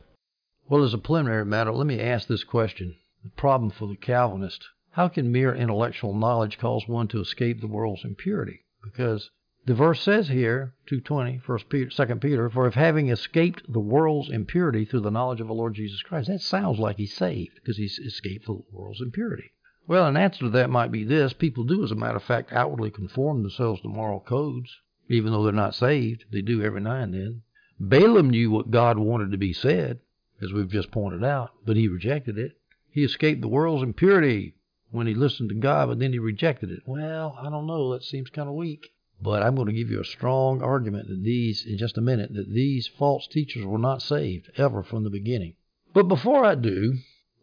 [0.68, 2.96] Well, as a preliminary matter, let me ask this question.
[3.24, 4.66] The problem for the Calvinist
[4.96, 8.64] how can mere intellectual knowledge cause one to escape the world's impurity?
[8.82, 9.30] Because
[9.66, 14.30] the verse says here, 220, First Peter, Second Peter, for if having escaped the world's
[14.30, 17.78] impurity through the knowledge of the Lord Jesus Christ, that sounds like he's saved because
[17.78, 19.52] he's escaped the world's impurity.
[19.88, 22.54] Well, an answer to that might be this: people do, as a matter of fact,
[22.54, 24.70] outwardly conform themselves to moral codes,
[25.10, 26.26] even though they're not saved.
[26.32, 27.42] They do every now and then.
[27.80, 30.00] Balaam knew what God wanted to be said,
[30.42, 32.58] as we've just pointed out, but he rejected it.
[32.90, 34.56] He escaped the world's impurity
[34.92, 36.80] when he listened to God, but then he rejected it.
[36.86, 37.92] Well, I don't know.
[37.94, 38.92] That seems kind of weak.
[39.22, 42.34] But I'm going to give you a strong argument that these, in just a minute,
[42.34, 45.56] that these false teachers were not saved ever from the beginning.
[45.94, 46.96] But before I do,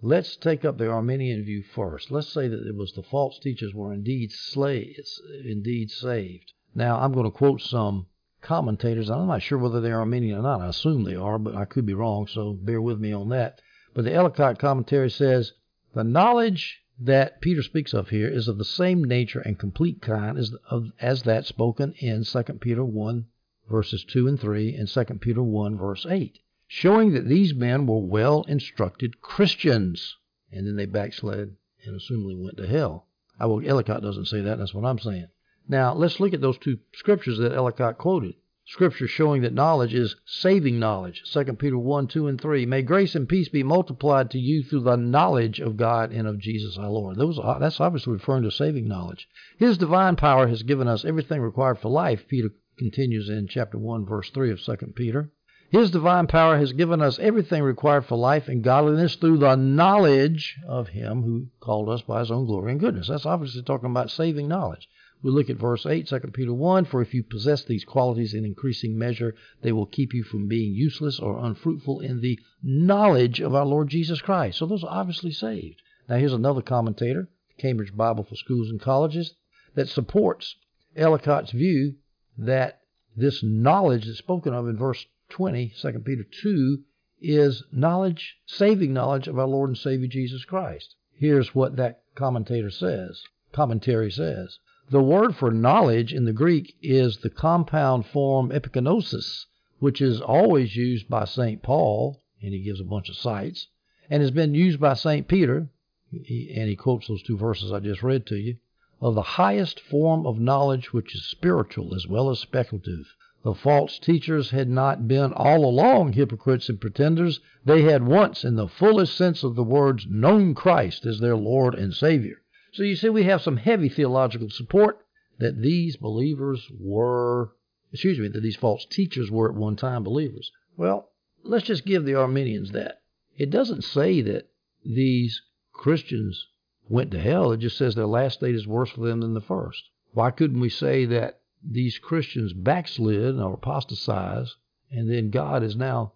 [0.04, 2.10] Let's take up the Arminian view first.
[2.10, 6.52] Let's say that it was the false teachers were indeed slaves, indeed saved.
[6.74, 8.06] Now, I'm going to quote some
[8.40, 9.08] commentators.
[9.08, 10.60] I'm not sure whether they're Arminian or not.
[10.60, 13.60] I assume they are, but I could be wrong, so bear with me on that.
[13.94, 15.52] But the Ellicott commentary says
[15.94, 20.38] the knowledge that Peter speaks of here is of the same nature and complete kind
[20.38, 23.26] as, of, as that spoken in 2 Peter 1,
[23.70, 26.38] verses 2 and 3, and 2 Peter 1, verse 8
[26.74, 30.16] showing that these men were well instructed Christians.
[30.50, 33.08] And then they backslid and assumedly went to hell.
[33.38, 35.28] I will, Ellicott doesn't say that, that's what I'm saying.
[35.68, 38.36] Now, let's look at those two scriptures that Ellicott quoted.
[38.64, 41.24] Scripture showing that knowledge is saving knowledge.
[41.24, 42.64] 2 Peter 1, 2, and 3.
[42.64, 46.38] May grace and peace be multiplied to you through the knowledge of God and of
[46.38, 47.16] Jesus our Lord.
[47.16, 49.28] Those, that's obviously referring to saving knowledge.
[49.58, 54.06] His divine power has given us everything required for life, Peter continues in chapter 1,
[54.06, 55.32] verse 3 of 2 Peter.
[55.70, 60.56] His divine power has given us everything required for life and godliness through the knowledge
[60.68, 63.08] of Him who called us by His own glory and goodness.
[63.08, 64.88] That's obviously talking about saving knowledge.
[65.24, 68.44] We look at verse 8, 2 Peter 1 For if you possess these qualities in
[68.44, 73.54] increasing measure, they will keep you from being useless or unfruitful in the knowledge of
[73.54, 74.58] our Lord Jesus Christ.
[74.58, 75.80] So those are obviously saved.
[76.08, 79.34] Now, here's another commentator, Cambridge Bible for Schools and Colleges,
[79.76, 80.56] that supports
[80.96, 81.94] Ellicott's view
[82.36, 82.80] that
[83.16, 86.82] this knowledge that's spoken of in verse 20, 2 Peter 2,
[87.20, 90.96] is knowledge, saving knowledge of our Lord and Savior Jesus Christ.
[91.14, 94.58] Here's what that commentator says, commentary says.
[94.92, 99.46] The word for knowledge in the Greek is the compound form epignosis,
[99.78, 101.62] which is always used by St.
[101.62, 103.68] Paul, and he gives a bunch of cites,
[104.10, 105.26] and has been used by St.
[105.26, 105.70] Peter,
[106.12, 108.58] and he quotes those two verses I just read to you,
[109.00, 113.06] of the highest form of knowledge which is spiritual as well as speculative,
[113.42, 117.40] the false teachers had not been all along hypocrites and pretenders.
[117.64, 121.74] They had once, in the fullest sense of the words, known Christ as their Lord
[121.74, 122.41] and Savior.
[122.72, 125.04] So you see, we have some heavy theological support
[125.38, 127.52] that these believers were,
[127.92, 130.50] excuse me, that these false teachers were at one time believers.
[130.76, 131.10] Well,
[131.42, 133.02] let's just give the Arminians that.
[133.36, 134.48] It doesn't say that
[134.84, 136.46] these Christians
[136.88, 137.52] went to hell.
[137.52, 139.82] It just says their last state is worse for them than the first.
[140.12, 144.54] Why couldn't we say that these Christians backslid or apostatized,
[144.90, 146.12] and then God is now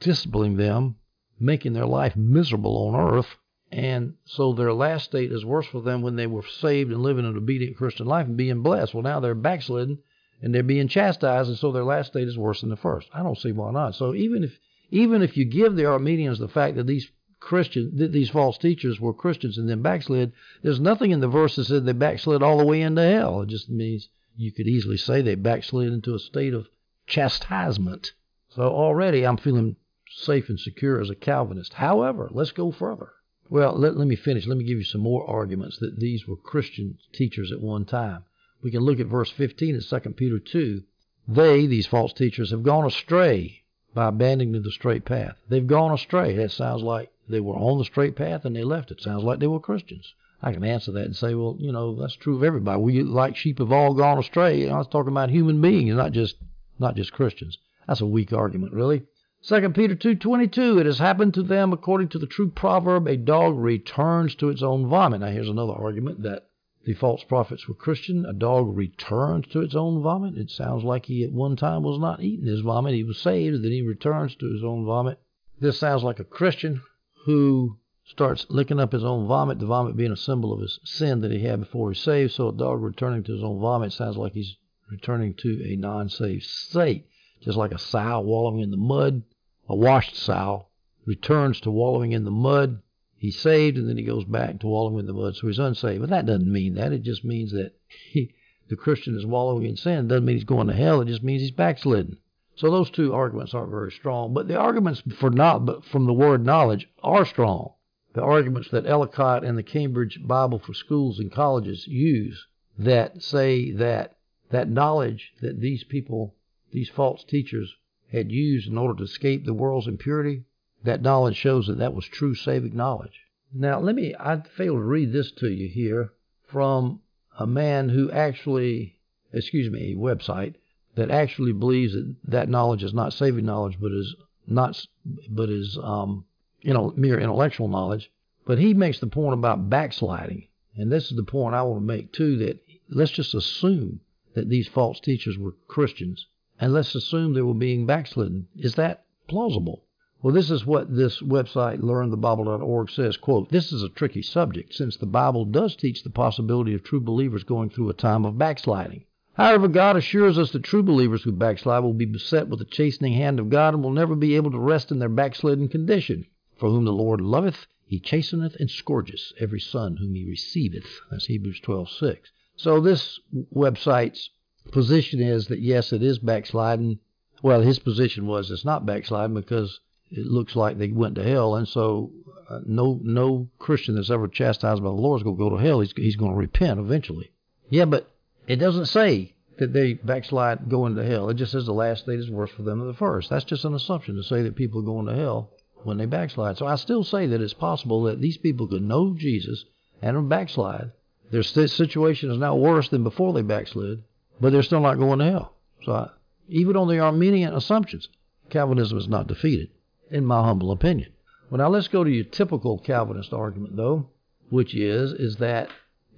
[0.00, 0.96] disciplining them,
[1.38, 3.36] making their life miserable on earth,
[3.70, 7.26] and so their last state is worse for them when they were saved and living
[7.26, 8.94] an obedient Christian life and being blessed.
[8.94, 9.98] Well, now they're backslidden
[10.40, 13.08] and they're being chastised, and so their last state is worse than the first.
[13.12, 13.94] I don't see why not.
[13.94, 14.58] So even if
[14.90, 18.98] even if you give the Arminians the fact that these Christian that these false teachers
[19.00, 22.56] were Christians and then backslid, there's nothing in the verse that said they backslid all
[22.56, 23.42] the way into hell.
[23.42, 26.68] It just means you could easily say they backslid into a state of
[27.06, 28.12] chastisement.
[28.48, 29.76] So already I'm feeling
[30.10, 31.74] safe and secure as a Calvinist.
[31.74, 33.10] However, let's go further.
[33.50, 34.46] Well, let, let me finish.
[34.46, 38.24] Let me give you some more arguments that these were Christian teachers at one time.
[38.62, 40.82] We can look at verse 15 in 2 Peter 2.
[41.26, 43.62] They, these false teachers, have gone astray
[43.94, 45.36] by abandoning the straight path.
[45.48, 46.36] They've gone astray.
[46.36, 49.00] That sounds like they were on the straight path and they left it.
[49.00, 50.14] Sounds like they were Christians.
[50.42, 52.80] I can answer that and say, well, you know, that's true of everybody.
[52.80, 54.68] We like sheep have all gone astray.
[54.68, 56.36] I was talking about human beings, not just
[56.78, 57.58] not just Christians.
[57.86, 59.02] That's a weak argument, really.
[59.48, 63.56] 2 Peter 2.22, It has happened to them according to the true proverb, a dog
[63.56, 65.22] returns to its own vomit.
[65.22, 66.50] Now here's another argument that
[66.84, 68.26] the false prophets were Christian.
[68.26, 70.36] A dog returns to its own vomit.
[70.36, 72.92] It sounds like he at one time was not eating his vomit.
[72.92, 75.18] He was saved, and then he returns to his own vomit.
[75.58, 76.82] This sounds like a Christian
[77.24, 81.22] who starts licking up his own vomit, the vomit being a symbol of his sin
[81.22, 82.32] that he had before he was saved.
[82.32, 84.56] So a dog returning to his own vomit sounds like he's
[84.90, 87.06] returning to a non-saved state
[87.40, 89.22] just like a sow wallowing in the mud.
[89.68, 90.68] A washed sow
[91.04, 92.80] returns to wallowing in the mud.
[93.16, 96.00] He's saved, and then he goes back to wallowing in the mud, so he's unsaved.
[96.00, 96.92] But that doesn't mean that.
[96.92, 97.72] It just means that
[98.10, 98.34] he,
[98.68, 100.06] the Christian is wallowing in sin.
[100.06, 101.00] It doesn't mean he's going to hell.
[101.00, 102.18] It just means he's backslidden.
[102.54, 104.34] So those two arguments aren't very strong.
[104.34, 107.74] But the arguments for not, but from the word knowledge are strong.
[108.14, 112.46] The arguments that Ellicott and the Cambridge Bible for Schools and Colleges use
[112.78, 114.16] that say that
[114.50, 116.34] that knowledge that these people
[116.72, 117.76] these false teachers
[118.10, 120.44] had used in order to escape the world's impurity,
[120.82, 123.20] that knowledge shows that that was true saving knowledge.
[123.52, 126.12] Now, let me, I failed to read this to you here
[126.46, 127.00] from
[127.38, 128.98] a man who actually,
[129.32, 130.54] excuse me, a website
[130.94, 134.14] that actually believes that that knowledge is not saving knowledge, but is
[134.46, 134.84] not,
[135.28, 136.24] but is, um,
[136.62, 138.10] you know, mere intellectual knowledge.
[138.46, 140.48] But he makes the point about backsliding.
[140.76, 144.00] And this is the point I want to make too that let's just assume
[144.34, 146.26] that these false teachers were Christians
[146.60, 148.48] and let's assume they were being backslidden.
[148.56, 149.84] Is that plausible?
[150.20, 154.96] Well, this is what this website, learnthebible.org, says, quote, This is a tricky subject, since
[154.96, 159.04] the Bible does teach the possibility of true believers going through a time of backsliding.
[159.34, 163.12] However, God assures us that true believers who backslide will be beset with the chastening
[163.12, 166.26] hand of God and will never be able to rest in their backslidden condition.
[166.56, 171.00] For whom the Lord loveth, he chasteneth and scourgeth every son whom he receiveth.
[171.08, 172.32] That's Hebrews 12:6.
[172.56, 173.20] So this
[173.54, 174.30] website's
[174.70, 176.98] position is that yes, it is backsliding.
[177.42, 181.54] Well, his position was it's not backsliding because it looks like they went to hell,
[181.56, 182.10] and so
[182.48, 185.62] uh, no no Christian that's ever chastised by the Lord is going to go to
[185.62, 185.80] hell.
[185.80, 187.30] He's he's going to repent eventually.
[187.68, 188.10] Yeah, but
[188.46, 191.28] it doesn't say that they backslide going to hell.
[191.28, 193.28] It just says the last state is worse for them than the first.
[193.28, 195.50] That's just an assumption to say that people are going to hell
[195.82, 196.56] when they backslide.
[196.56, 199.64] So I still say that it's possible that these people could know Jesus
[200.00, 200.92] and backslide.
[201.30, 204.02] Their situation is now worse than before they backslid,
[204.40, 205.54] but they're still not going to hell.
[205.84, 206.10] So I,
[206.48, 208.08] even on the Arminian assumptions,
[208.50, 209.70] Calvinism is not defeated,
[210.10, 211.12] in my humble opinion.
[211.50, 214.10] Well, now let's go to your typical Calvinist argument, though,
[214.50, 215.68] which is is that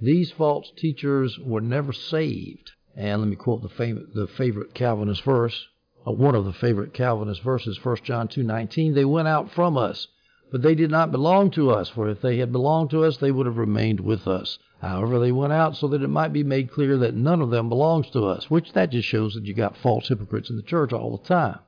[0.01, 2.73] these false teachers were never saved.
[2.97, 5.67] And let me quote the, fam- the favorite Calvinist verse,
[6.07, 8.95] uh, one of the favorite Calvinist verses, 1 John 2:19.
[8.95, 10.09] They went out from us,
[10.51, 11.89] but they did not belong to us.
[11.89, 14.59] For if they had belonged to us, they would have remained with us.
[14.81, 17.69] However, they went out so that it might be made clear that none of them
[17.69, 20.93] belongs to us, which that just shows that you got false hypocrites in the church
[20.93, 21.59] all the time.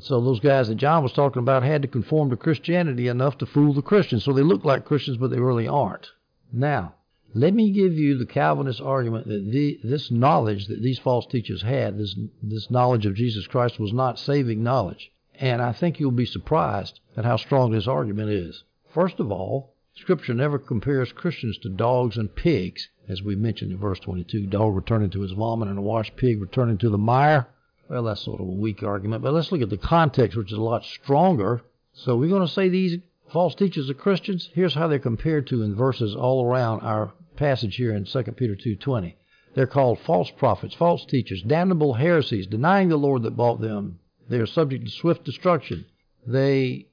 [0.00, 3.46] So those guys that John was talking about had to conform to Christianity enough to
[3.46, 4.24] fool the Christians.
[4.24, 6.08] So they look like Christians, but they really aren't.
[6.50, 6.94] Now,
[7.34, 11.62] let me give you the Calvinist argument that the, this knowledge that these false teachers
[11.62, 15.12] had, this, this knowledge of Jesus Christ, was not saving knowledge.
[15.42, 18.62] And I think you'll be surprised at how strong this argument is.
[18.94, 23.78] First of all, Scripture never compares Christians to dogs and pigs, as we mentioned in
[23.78, 24.46] verse 22.
[24.46, 27.48] Dog returning to his vomit and a washed pig returning to the mire.
[27.88, 30.58] Well, that's sort of a weak argument, but let's look at the context, which is
[30.58, 31.62] a lot stronger.
[31.92, 33.00] So we're going to say these
[33.32, 34.48] false teachers are Christians.
[34.54, 38.54] Here's how they're compared to in verses all around our passage here in 2 Peter
[38.54, 39.14] 2.20.
[39.54, 43.98] They're called false prophets, false teachers, damnable heresies, denying the Lord that bought them.
[44.32, 45.84] They are subject to swift destruction.
[46.26, 46.86] They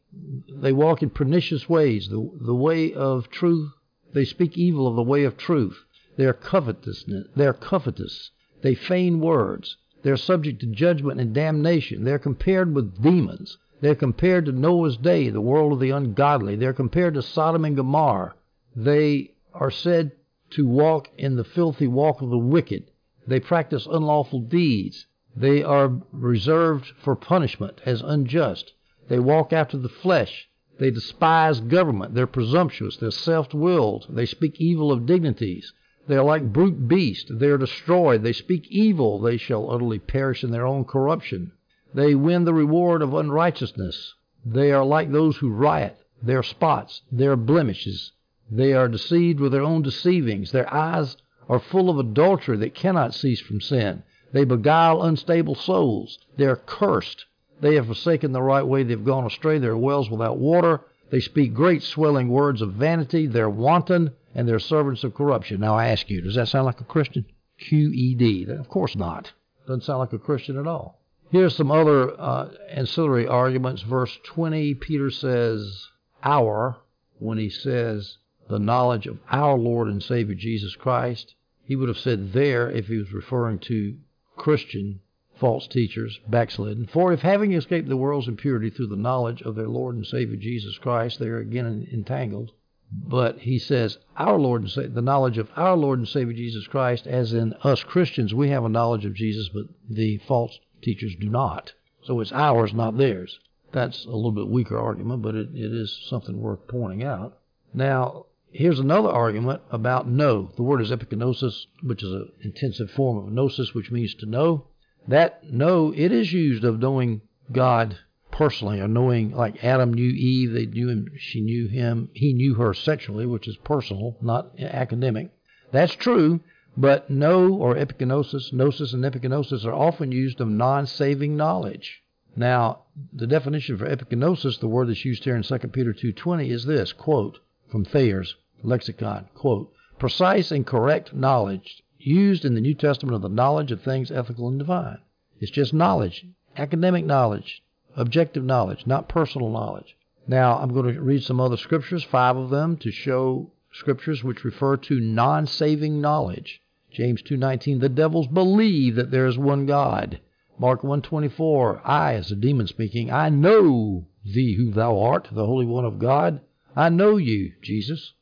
[0.49, 2.09] they walk in pernicious ways.
[2.09, 3.71] The, the way of truth
[4.11, 5.85] They speak evil of the way of truth.
[6.17, 7.05] They are covetous.
[7.37, 8.31] They are covetous.
[8.59, 9.77] They feign words.
[10.01, 12.03] They are subject to judgment and damnation.
[12.03, 13.57] They are compared with demons.
[13.79, 16.57] They are compared to Noah's day, the world of the ungodly.
[16.57, 18.35] They are compared to Sodom and Gomorrah.
[18.75, 20.11] They are said
[20.49, 22.91] to walk in the filthy walk of the wicked.
[23.25, 25.07] They practice unlawful deeds.
[25.39, 28.73] They are reserved for punishment as unjust.
[29.07, 30.49] They walk after the flesh.
[30.79, 32.13] They despise government.
[32.13, 32.97] They're presumptuous.
[32.97, 34.07] They're self willed.
[34.09, 35.71] They speak evil of dignities.
[36.07, 37.31] They are like brute beasts.
[37.33, 38.21] They are destroyed.
[38.21, 39.17] They speak evil.
[39.17, 41.53] They shall utterly perish in their own corruption.
[41.93, 44.15] They win the reward of unrighteousness.
[44.45, 45.97] They are like those who riot.
[46.21, 47.01] They are spots.
[47.13, 48.11] They are blemishes.
[48.51, 50.51] They are deceived with their own deceivings.
[50.51, 51.15] Their eyes
[51.47, 54.03] are full of adultery that cannot cease from sin.
[54.31, 56.19] They beguile unstable souls.
[56.37, 57.25] They are cursed.
[57.61, 58.83] They have forsaken the right way.
[58.83, 59.59] They've gone astray.
[59.59, 60.81] They're wells without water.
[61.09, 63.25] They speak great swelling words of vanity.
[63.27, 65.59] They're wanton and they're servants of corruption.
[65.59, 67.25] Now I ask you, does that sound like a Christian?
[67.59, 68.49] QED.
[68.59, 69.33] Of course not.
[69.67, 70.99] Doesn't sound like a Christian at all.
[71.31, 73.81] Here's some other uh, ancillary arguments.
[73.81, 75.87] Verse 20, Peter says,
[76.23, 76.77] our,
[77.19, 78.17] when he says
[78.49, 81.35] the knowledge of our Lord and Savior Jesus Christ.
[81.63, 83.95] He would have said there if he was referring to
[84.39, 85.01] Christian
[85.39, 86.85] false teachers, backslidden.
[86.87, 90.35] For if having escaped the world's impurity through the knowledge of their Lord and Savior
[90.35, 92.51] Jesus Christ, they are again entangled.
[92.91, 96.67] But he says, our Lord and Savior, the knowledge of our Lord and Savior Jesus
[96.67, 101.15] Christ, as in us Christians, we have a knowledge of Jesus, but the false teachers
[101.15, 101.73] do not.
[102.01, 103.39] So it's ours, not theirs.
[103.71, 107.37] That's a little bit weaker argument, but it, it is something worth pointing out.
[107.73, 110.51] Now, here's another argument about know.
[110.55, 114.67] The word is epignosis, which is an intensive form of gnosis, which means to know.
[115.07, 117.21] That know, it is used of knowing
[117.51, 117.97] God
[118.31, 122.53] personally, or knowing like Adam knew Eve, they knew him, she knew him, he knew
[122.55, 125.31] her sexually, which is personal, not academic.
[125.71, 126.39] That's true,
[126.77, 132.01] but know or epignosis, gnosis and epignosis are often used of non-saving knowledge.
[132.35, 136.65] Now, the definition for epignosis, the word that's used here in 2 Peter 2.20 is
[136.65, 137.39] this, quote,
[137.69, 143.29] from Thayer's lexicon, quote, precise and correct knowledge used in the New Testament of the
[143.29, 144.99] knowledge of things ethical and divine.
[145.39, 146.25] It's just knowledge,
[146.57, 147.61] academic knowledge,
[147.95, 149.95] objective knowledge, not personal knowledge.
[150.27, 154.43] Now, I'm going to read some other scriptures, five of them, to show scriptures which
[154.43, 156.61] refer to non-saving knowledge.
[156.91, 160.19] James 2:19 The devils believe that there is one God.
[160.57, 165.65] Mark 1:24 I as a demon speaking, I know thee who thou art, the holy
[165.65, 166.41] one of God.
[166.75, 168.13] I know you, Jesus.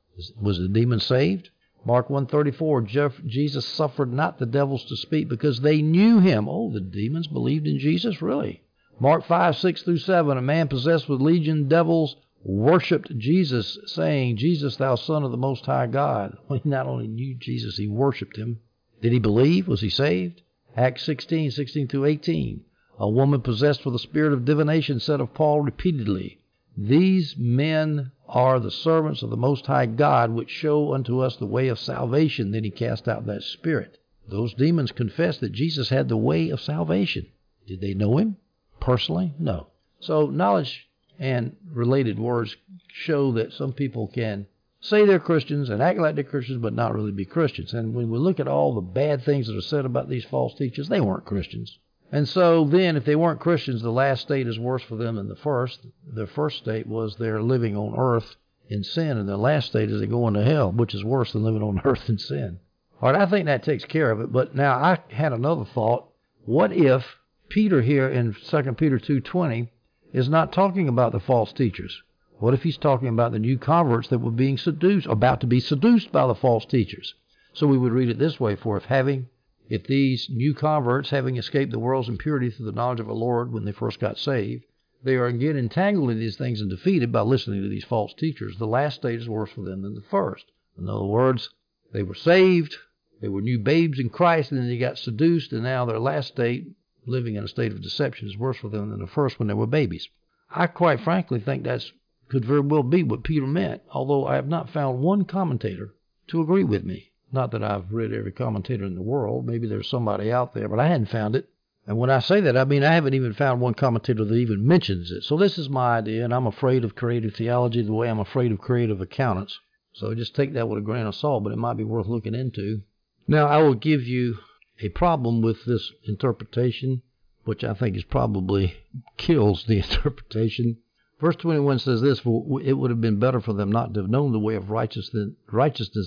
[0.42, 1.50] Was the demon saved?
[1.86, 2.82] Mark 134,
[3.28, 6.50] Jesus suffered not the devils to speak because they knew him.
[6.50, 8.64] Oh, the demons believed in Jesus, really?
[9.00, 14.76] Mark 5, 6 through 7, a man possessed with legion devils worshipped Jesus, saying, Jesus,
[14.78, 16.38] thou son of the most high God.
[16.48, 18.60] Well, he not only knew Jesus, he worshipped him.
[19.02, 19.68] Did he believe?
[19.68, 20.42] Was he saved?
[20.76, 22.62] Acts 16, 16 through 18.
[23.00, 26.40] A woman possessed with the spirit of divination said of Paul repeatedly,
[26.80, 31.48] These men are the servants of the Most High God, which show unto us the
[31.48, 32.52] way of salvation.
[32.52, 33.98] Then he cast out that spirit.
[34.28, 37.26] Those demons confessed that Jesus had the way of salvation.
[37.66, 38.38] Did they know him
[38.80, 39.34] personally?
[39.40, 39.68] No.
[40.00, 42.56] So knowledge and related words
[42.88, 44.46] show that some people can
[44.80, 47.74] say they're Christians and act like they're Christians, but not really be Christians.
[47.74, 50.54] And when we look at all the bad things that are said about these false
[50.54, 51.80] teachers, they weren't Christians.
[52.12, 55.28] And so then, if they weren't Christians, the last state is worse for them than
[55.28, 55.86] the first.
[56.08, 58.38] The first state was they're living on earth
[58.70, 61.44] in sin, and the last state is they go into hell, which is worse than
[61.44, 62.60] living on earth in sin.
[63.02, 64.32] All right, I think that takes care of it.
[64.32, 66.08] But now I had another thought.
[66.46, 67.18] What if
[67.50, 69.68] Peter here in 2 Peter 2.20
[70.14, 72.02] is not talking about the false teachers?
[72.40, 75.60] What if he's talking about the new converts that were being seduced, about to be
[75.60, 77.16] seduced by the false teachers?
[77.54, 79.28] So we would read it this way, for if having
[79.70, 83.52] if these new converts, having escaped the world's impurity through the knowledge of the Lord
[83.52, 84.64] when they first got saved,
[85.04, 88.58] they are again entangled in these things and defeated by listening to these false teachers,
[88.58, 90.52] the last state is worse for them than the first.
[90.78, 91.50] In other words,
[91.92, 92.78] they were saved,
[93.22, 96.30] they were new babes in Christ, and then they got seduced, and now their last
[96.30, 96.68] state,
[97.06, 99.54] living in a state of deception, is worse for them than the first when they
[99.54, 100.08] were babies.
[100.50, 101.84] I quite frankly think that
[102.30, 105.94] could very well be what Peter meant, although I have not found one commentator
[106.28, 107.12] to agree with me.
[107.32, 109.46] Not that I've read every commentator in the world.
[109.46, 111.50] Maybe there's somebody out there, but I hadn't found it.
[111.86, 114.66] And when I say that, I mean I haven't even found one commentator that even
[114.66, 115.24] mentions it.
[115.24, 118.52] So this is my idea, and I'm afraid of creative theology the way I'm afraid
[118.52, 119.60] of creative accountants.
[119.94, 122.36] So just take that with a grain of salt, but it might be worth looking
[122.36, 122.82] into.
[123.28, 124.38] Now, I will give you
[124.82, 127.02] a problem with this interpretation,
[127.46, 128.76] which I think is probably
[129.18, 130.78] kills the interpretation
[131.20, 134.10] Verse 21 says this For it would have been better for them not to have
[134.10, 135.30] known the way of righteousness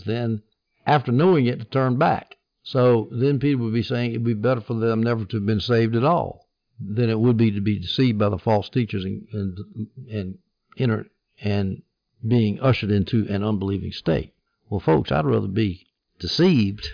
[0.06, 0.42] than,
[0.90, 2.34] after knowing it, to turn back.
[2.64, 5.46] So then Peter would be saying it would be better for them never to have
[5.46, 6.48] been saved at all
[6.80, 9.58] than it would be to be deceived by the false teachers and, and,
[10.10, 10.38] and
[10.76, 11.06] enter
[11.40, 11.82] and
[12.26, 14.34] being ushered into an unbelieving state.
[14.68, 15.86] Well, folks, I'd rather be
[16.18, 16.88] deceived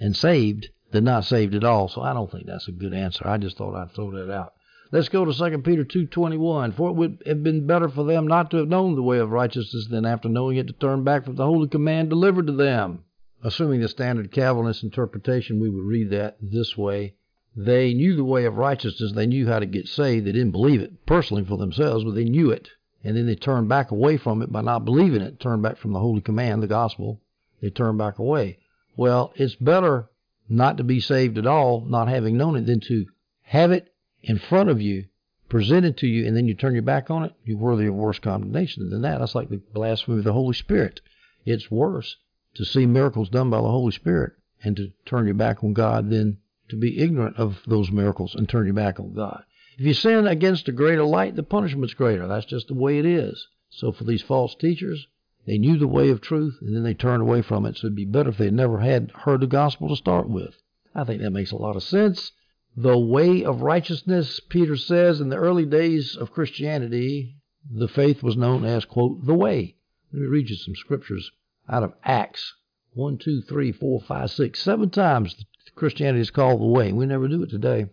[0.00, 1.88] and saved than not saved at all.
[1.88, 3.28] So I don't think that's a good answer.
[3.28, 4.54] I just thought I'd throw that out.
[4.90, 6.74] Let's go to 2 Peter 2.21.
[6.74, 9.30] For it would have been better for them not to have known the way of
[9.30, 13.04] righteousness than after knowing it to turn back from the holy command delivered to them.
[13.44, 17.16] Assuming the standard Calvinist interpretation, we would read that this way.
[17.56, 19.10] They knew the way of righteousness.
[19.12, 20.24] They knew how to get saved.
[20.24, 22.70] They didn't believe it personally for themselves, but they knew it.
[23.02, 25.92] And then they turned back away from it by not believing it, turned back from
[25.92, 27.20] the holy command, the gospel.
[27.60, 28.58] They turned back away.
[28.96, 30.08] Well, it's better
[30.48, 33.06] not to be saved at all, not having known it, than to
[33.42, 35.06] have it in front of you,
[35.48, 37.32] presented to you, and then you turn your back on it.
[37.44, 39.18] You're worthy of worse condemnation than that.
[39.18, 41.00] That's like the blasphemy of the Holy Spirit.
[41.44, 42.18] It's worse
[42.54, 44.32] to see miracles done by the Holy Spirit
[44.62, 46.38] and to turn your back on God than
[46.68, 49.44] to be ignorant of those miracles and turn your back on God.
[49.78, 52.26] If you sin against a greater light, the punishment's greater.
[52.26, 53.48] That's just the way it is.
[53.70, 55.06] So for these false teachers,
[55.46, 57.76] they knew the way of truth and then they turned away from it.
[57.76, 60.54] So it'd be better if they never had heard the gospel to start with.
[60.94, 62.32] I think that makes a lot of sense.
[62.76, 67.36] The way of righteousness, Peter says, in the early days of Christianity,
[67.70, 69.76] the faith was known as, quote, the way.
[70.12, 71.30] Let me read you some scriptures
[71.72, 72.54] out of Acts.
[72.92, 75.34] One, two, three, four, five, six, seven times
[75.74, 76.92] Christianity is called the way.
[76.92, 77.86] We never do it today.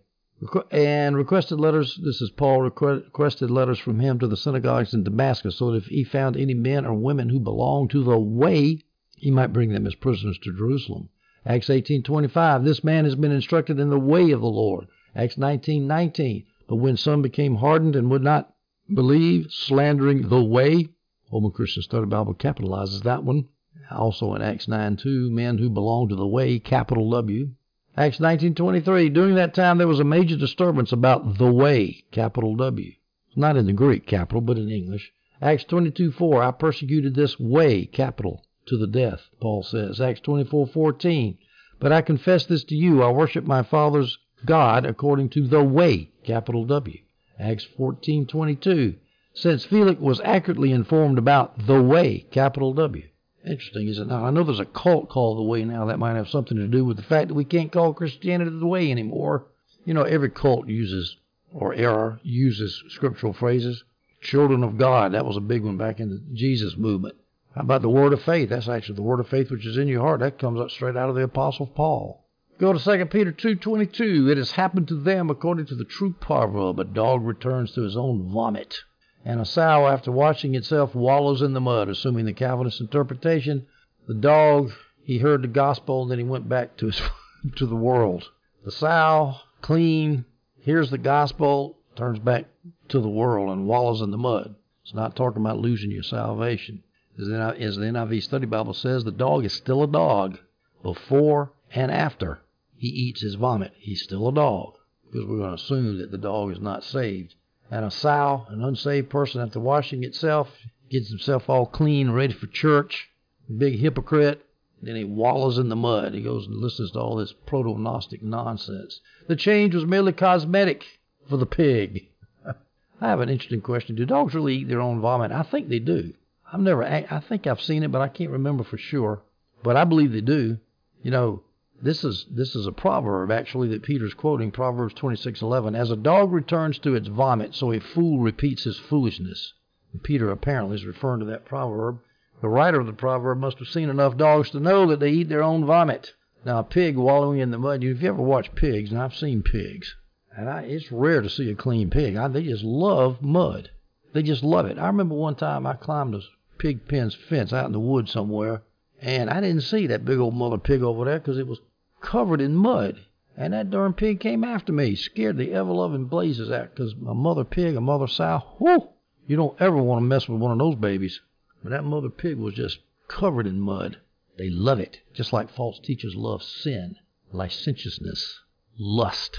[0.70, 5.56] And requested letters, this is Paul, requested letters from him to the synagogues in Damascus,
[5.56, 8.84] so that if he found any men or women who belonged to the way,
[9.16, 11.08] he might bring them as prisoners to Jerusalem.
[11.46, 14.88] Acts 18:25, this man has been instructed in the way of the Lord.
[15.16, 18.54] Acts 19:19, but when some became hardened and would not
[18.92, 20.88] believe, slandering the way,
[21.30, 23.48] Holman Christian Study Bible capitalizes that one.
[23.92, 27.50] Also in Acts 9:2, men who belong to the way, capital W.
[27.96, 32.92] Acts 19:23, during that time there was a major disturbance about the way, capital W.
[33.36, 35.12] Not in the Greek capital, but in English.
[35.40, 40.00] Acts 22:4, I persecuted this way, capital, to the death, Paul says.
[40.00, 41.38] Acts 24:14,
[41.78, 46.10] but I confess this to you, I worship my father's God according to the way,
[46.24, 46.98] capital W.
[47.38, 48.96] Acts 14:22,
[49.32, 53.04] since Felix was accurately informed about the way, capital W.
[53.46, 54.22] Interesting, is it not?
[54.22, 55.86] I know there's a cult called the Way now.
[55.86, 58.66] That might have something to do with the fact that we can't call Christianity the
[58.66, 59.46] Way anymore.
[59.86, 61.16] You know, every cult uses,
[61.54, 63.82] or error, uses scriptural phrases.
[64.20, 67.16] Children of God, that was a big one back in the Jesus movement.
[67.54, 68.50] How about the word of faith?
[68.50, 70.20] That's actually the word of faith which is in your heart.
[70.20, 72.22] That comes up straight out of the Apostle Paul.
[72.58, 74.30] Go to 2 Peter 2.22.
[74.30, 77.96] It has happened to them according to the true proverb, a dog returns to his
[77.96, 78.80] own vomit
[79.24, 81.88] and a sow, after washing itself, wallows in the mud.
[81.90, 83.66] Assuming the Calvinist interpretation,
[84.06, 87.02] the dog he heard the gospel and then he went back to his
[87.56, 88.30] to the world.
[88.64, 90.24] The sow, clean,
[90.58, 92.46] hears the gospel, turns back
[92.88, 94.54] to the world and wallows in the mud.
[94.82, 96.82] It's not talking about losing your salvation.
[97.18, 100.38] As the NIV Study Bible says, the dog is still a dog
[100.82, 102.40] before and after
[102.76, 103.72] he eats his vomit.
[103.76, 107.34] He's still a dog because we're going to assume that the dog is not saved
[107.70, 110.48] and a sow, an unsaved person, after washing itself,
[110.90, 113.08] gets himself all clean, ready for church.
[113.56, 114.44] Big hypocrite.
[114.82, 116.14] Then he wallows in the mud.
[116.14, 119.00] He goes and listens to all this proto Gnostic nonsense.
[119.28, 120.84] The change was merely cosmetic
[121.28, 122.08] for the pig.
[123.00, 123.94] I have an interesting question.
[123.94, 125.32] Do dogs really eat their own vomit?
[125.32, 126.14] I think they do.
[126.52, 129.22] I've never, I think I've seen it, but I can't remember for sure.
[129.62, 130.58] But I believe they do.
[131.02, 131.42] You know,
[131.82, 135.74] this is this is a proverb actually that Peter's quoting, Proverbs 26:11.
[135.74, 139.54] As a dog returns to its vomit, so a fool repeats his foolishness.
[139.92, 141.98] And Peter apparently is referring to that proverb.
[142.42, 145.28] The writer of the proverb must have seen enough dogs to know that they eat
[145.28, 146.14] their own vomit.
[146.44, 147.82] Now, a pig wallowing in the mud.
[147.84, 149.94] If you ever watch pigs, and I've seen pigs,
[150.36, 152.16] and I, it's rare to see a clean pig.
[152.16, 153.70] I, they just love mud.
[154.12, 154.78] They just love it.
[154.78, 156.20] I remember one time I climbed a
[156.58, 158.62] pig pen's fence out in the woods somewhere,
[159.00, 161.60] and I didn't see that big old mother pig over there because it was
[162.00, 163.00] covered in mud.
[163.36, 167.14] And that darn pig came after me, scared the ever loving blazes out, 'cause a
[167.14, 168.88] mother pig, a mother sow, whoo,
[169.26, 171.20] you don't ever want to mess with one of those babies.
[171.62, 173.98] But that mother pig was just covered in mud.
[174.36, 176.96] They love it, just like false teachers love sin,
[177.32, 178.40] licentiousness,
[178.78, 179.38] lust,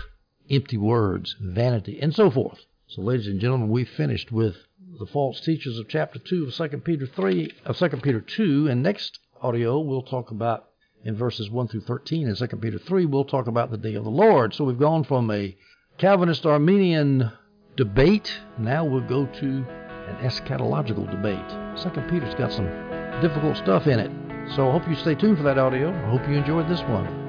[0.50, 2.66] empty words, vanity, and so forth.
[2.88, 4.58] So, ladies and gentlemen, we finished with
[5.00, 8.84] the false teachers of chapter 2 of 2 Peter 3 of 2 Peter 2, and
[8.84, 10.71] next audio we'll talk about
[11.04, 14.04] in verses 1 through 13 in 2 Peter 3, we'll talk about the day of
[14.04, 14.54] the Lord.
[14.54, 15.56] So we've gone from a
[15.98, 17.32] Calvinist Arminian
[17.76, 18.32] debate.
[18.58, 21.80] Now we'll go to an eschatological debate.
[21.80, 22.68] Second Peter's got some
[23.22, 24.12] difficult stuff in it.
[24.56, 25.92] So I hope you stay tuned for that audio.
[25.92, 27.21] I hope you enjoyed this one.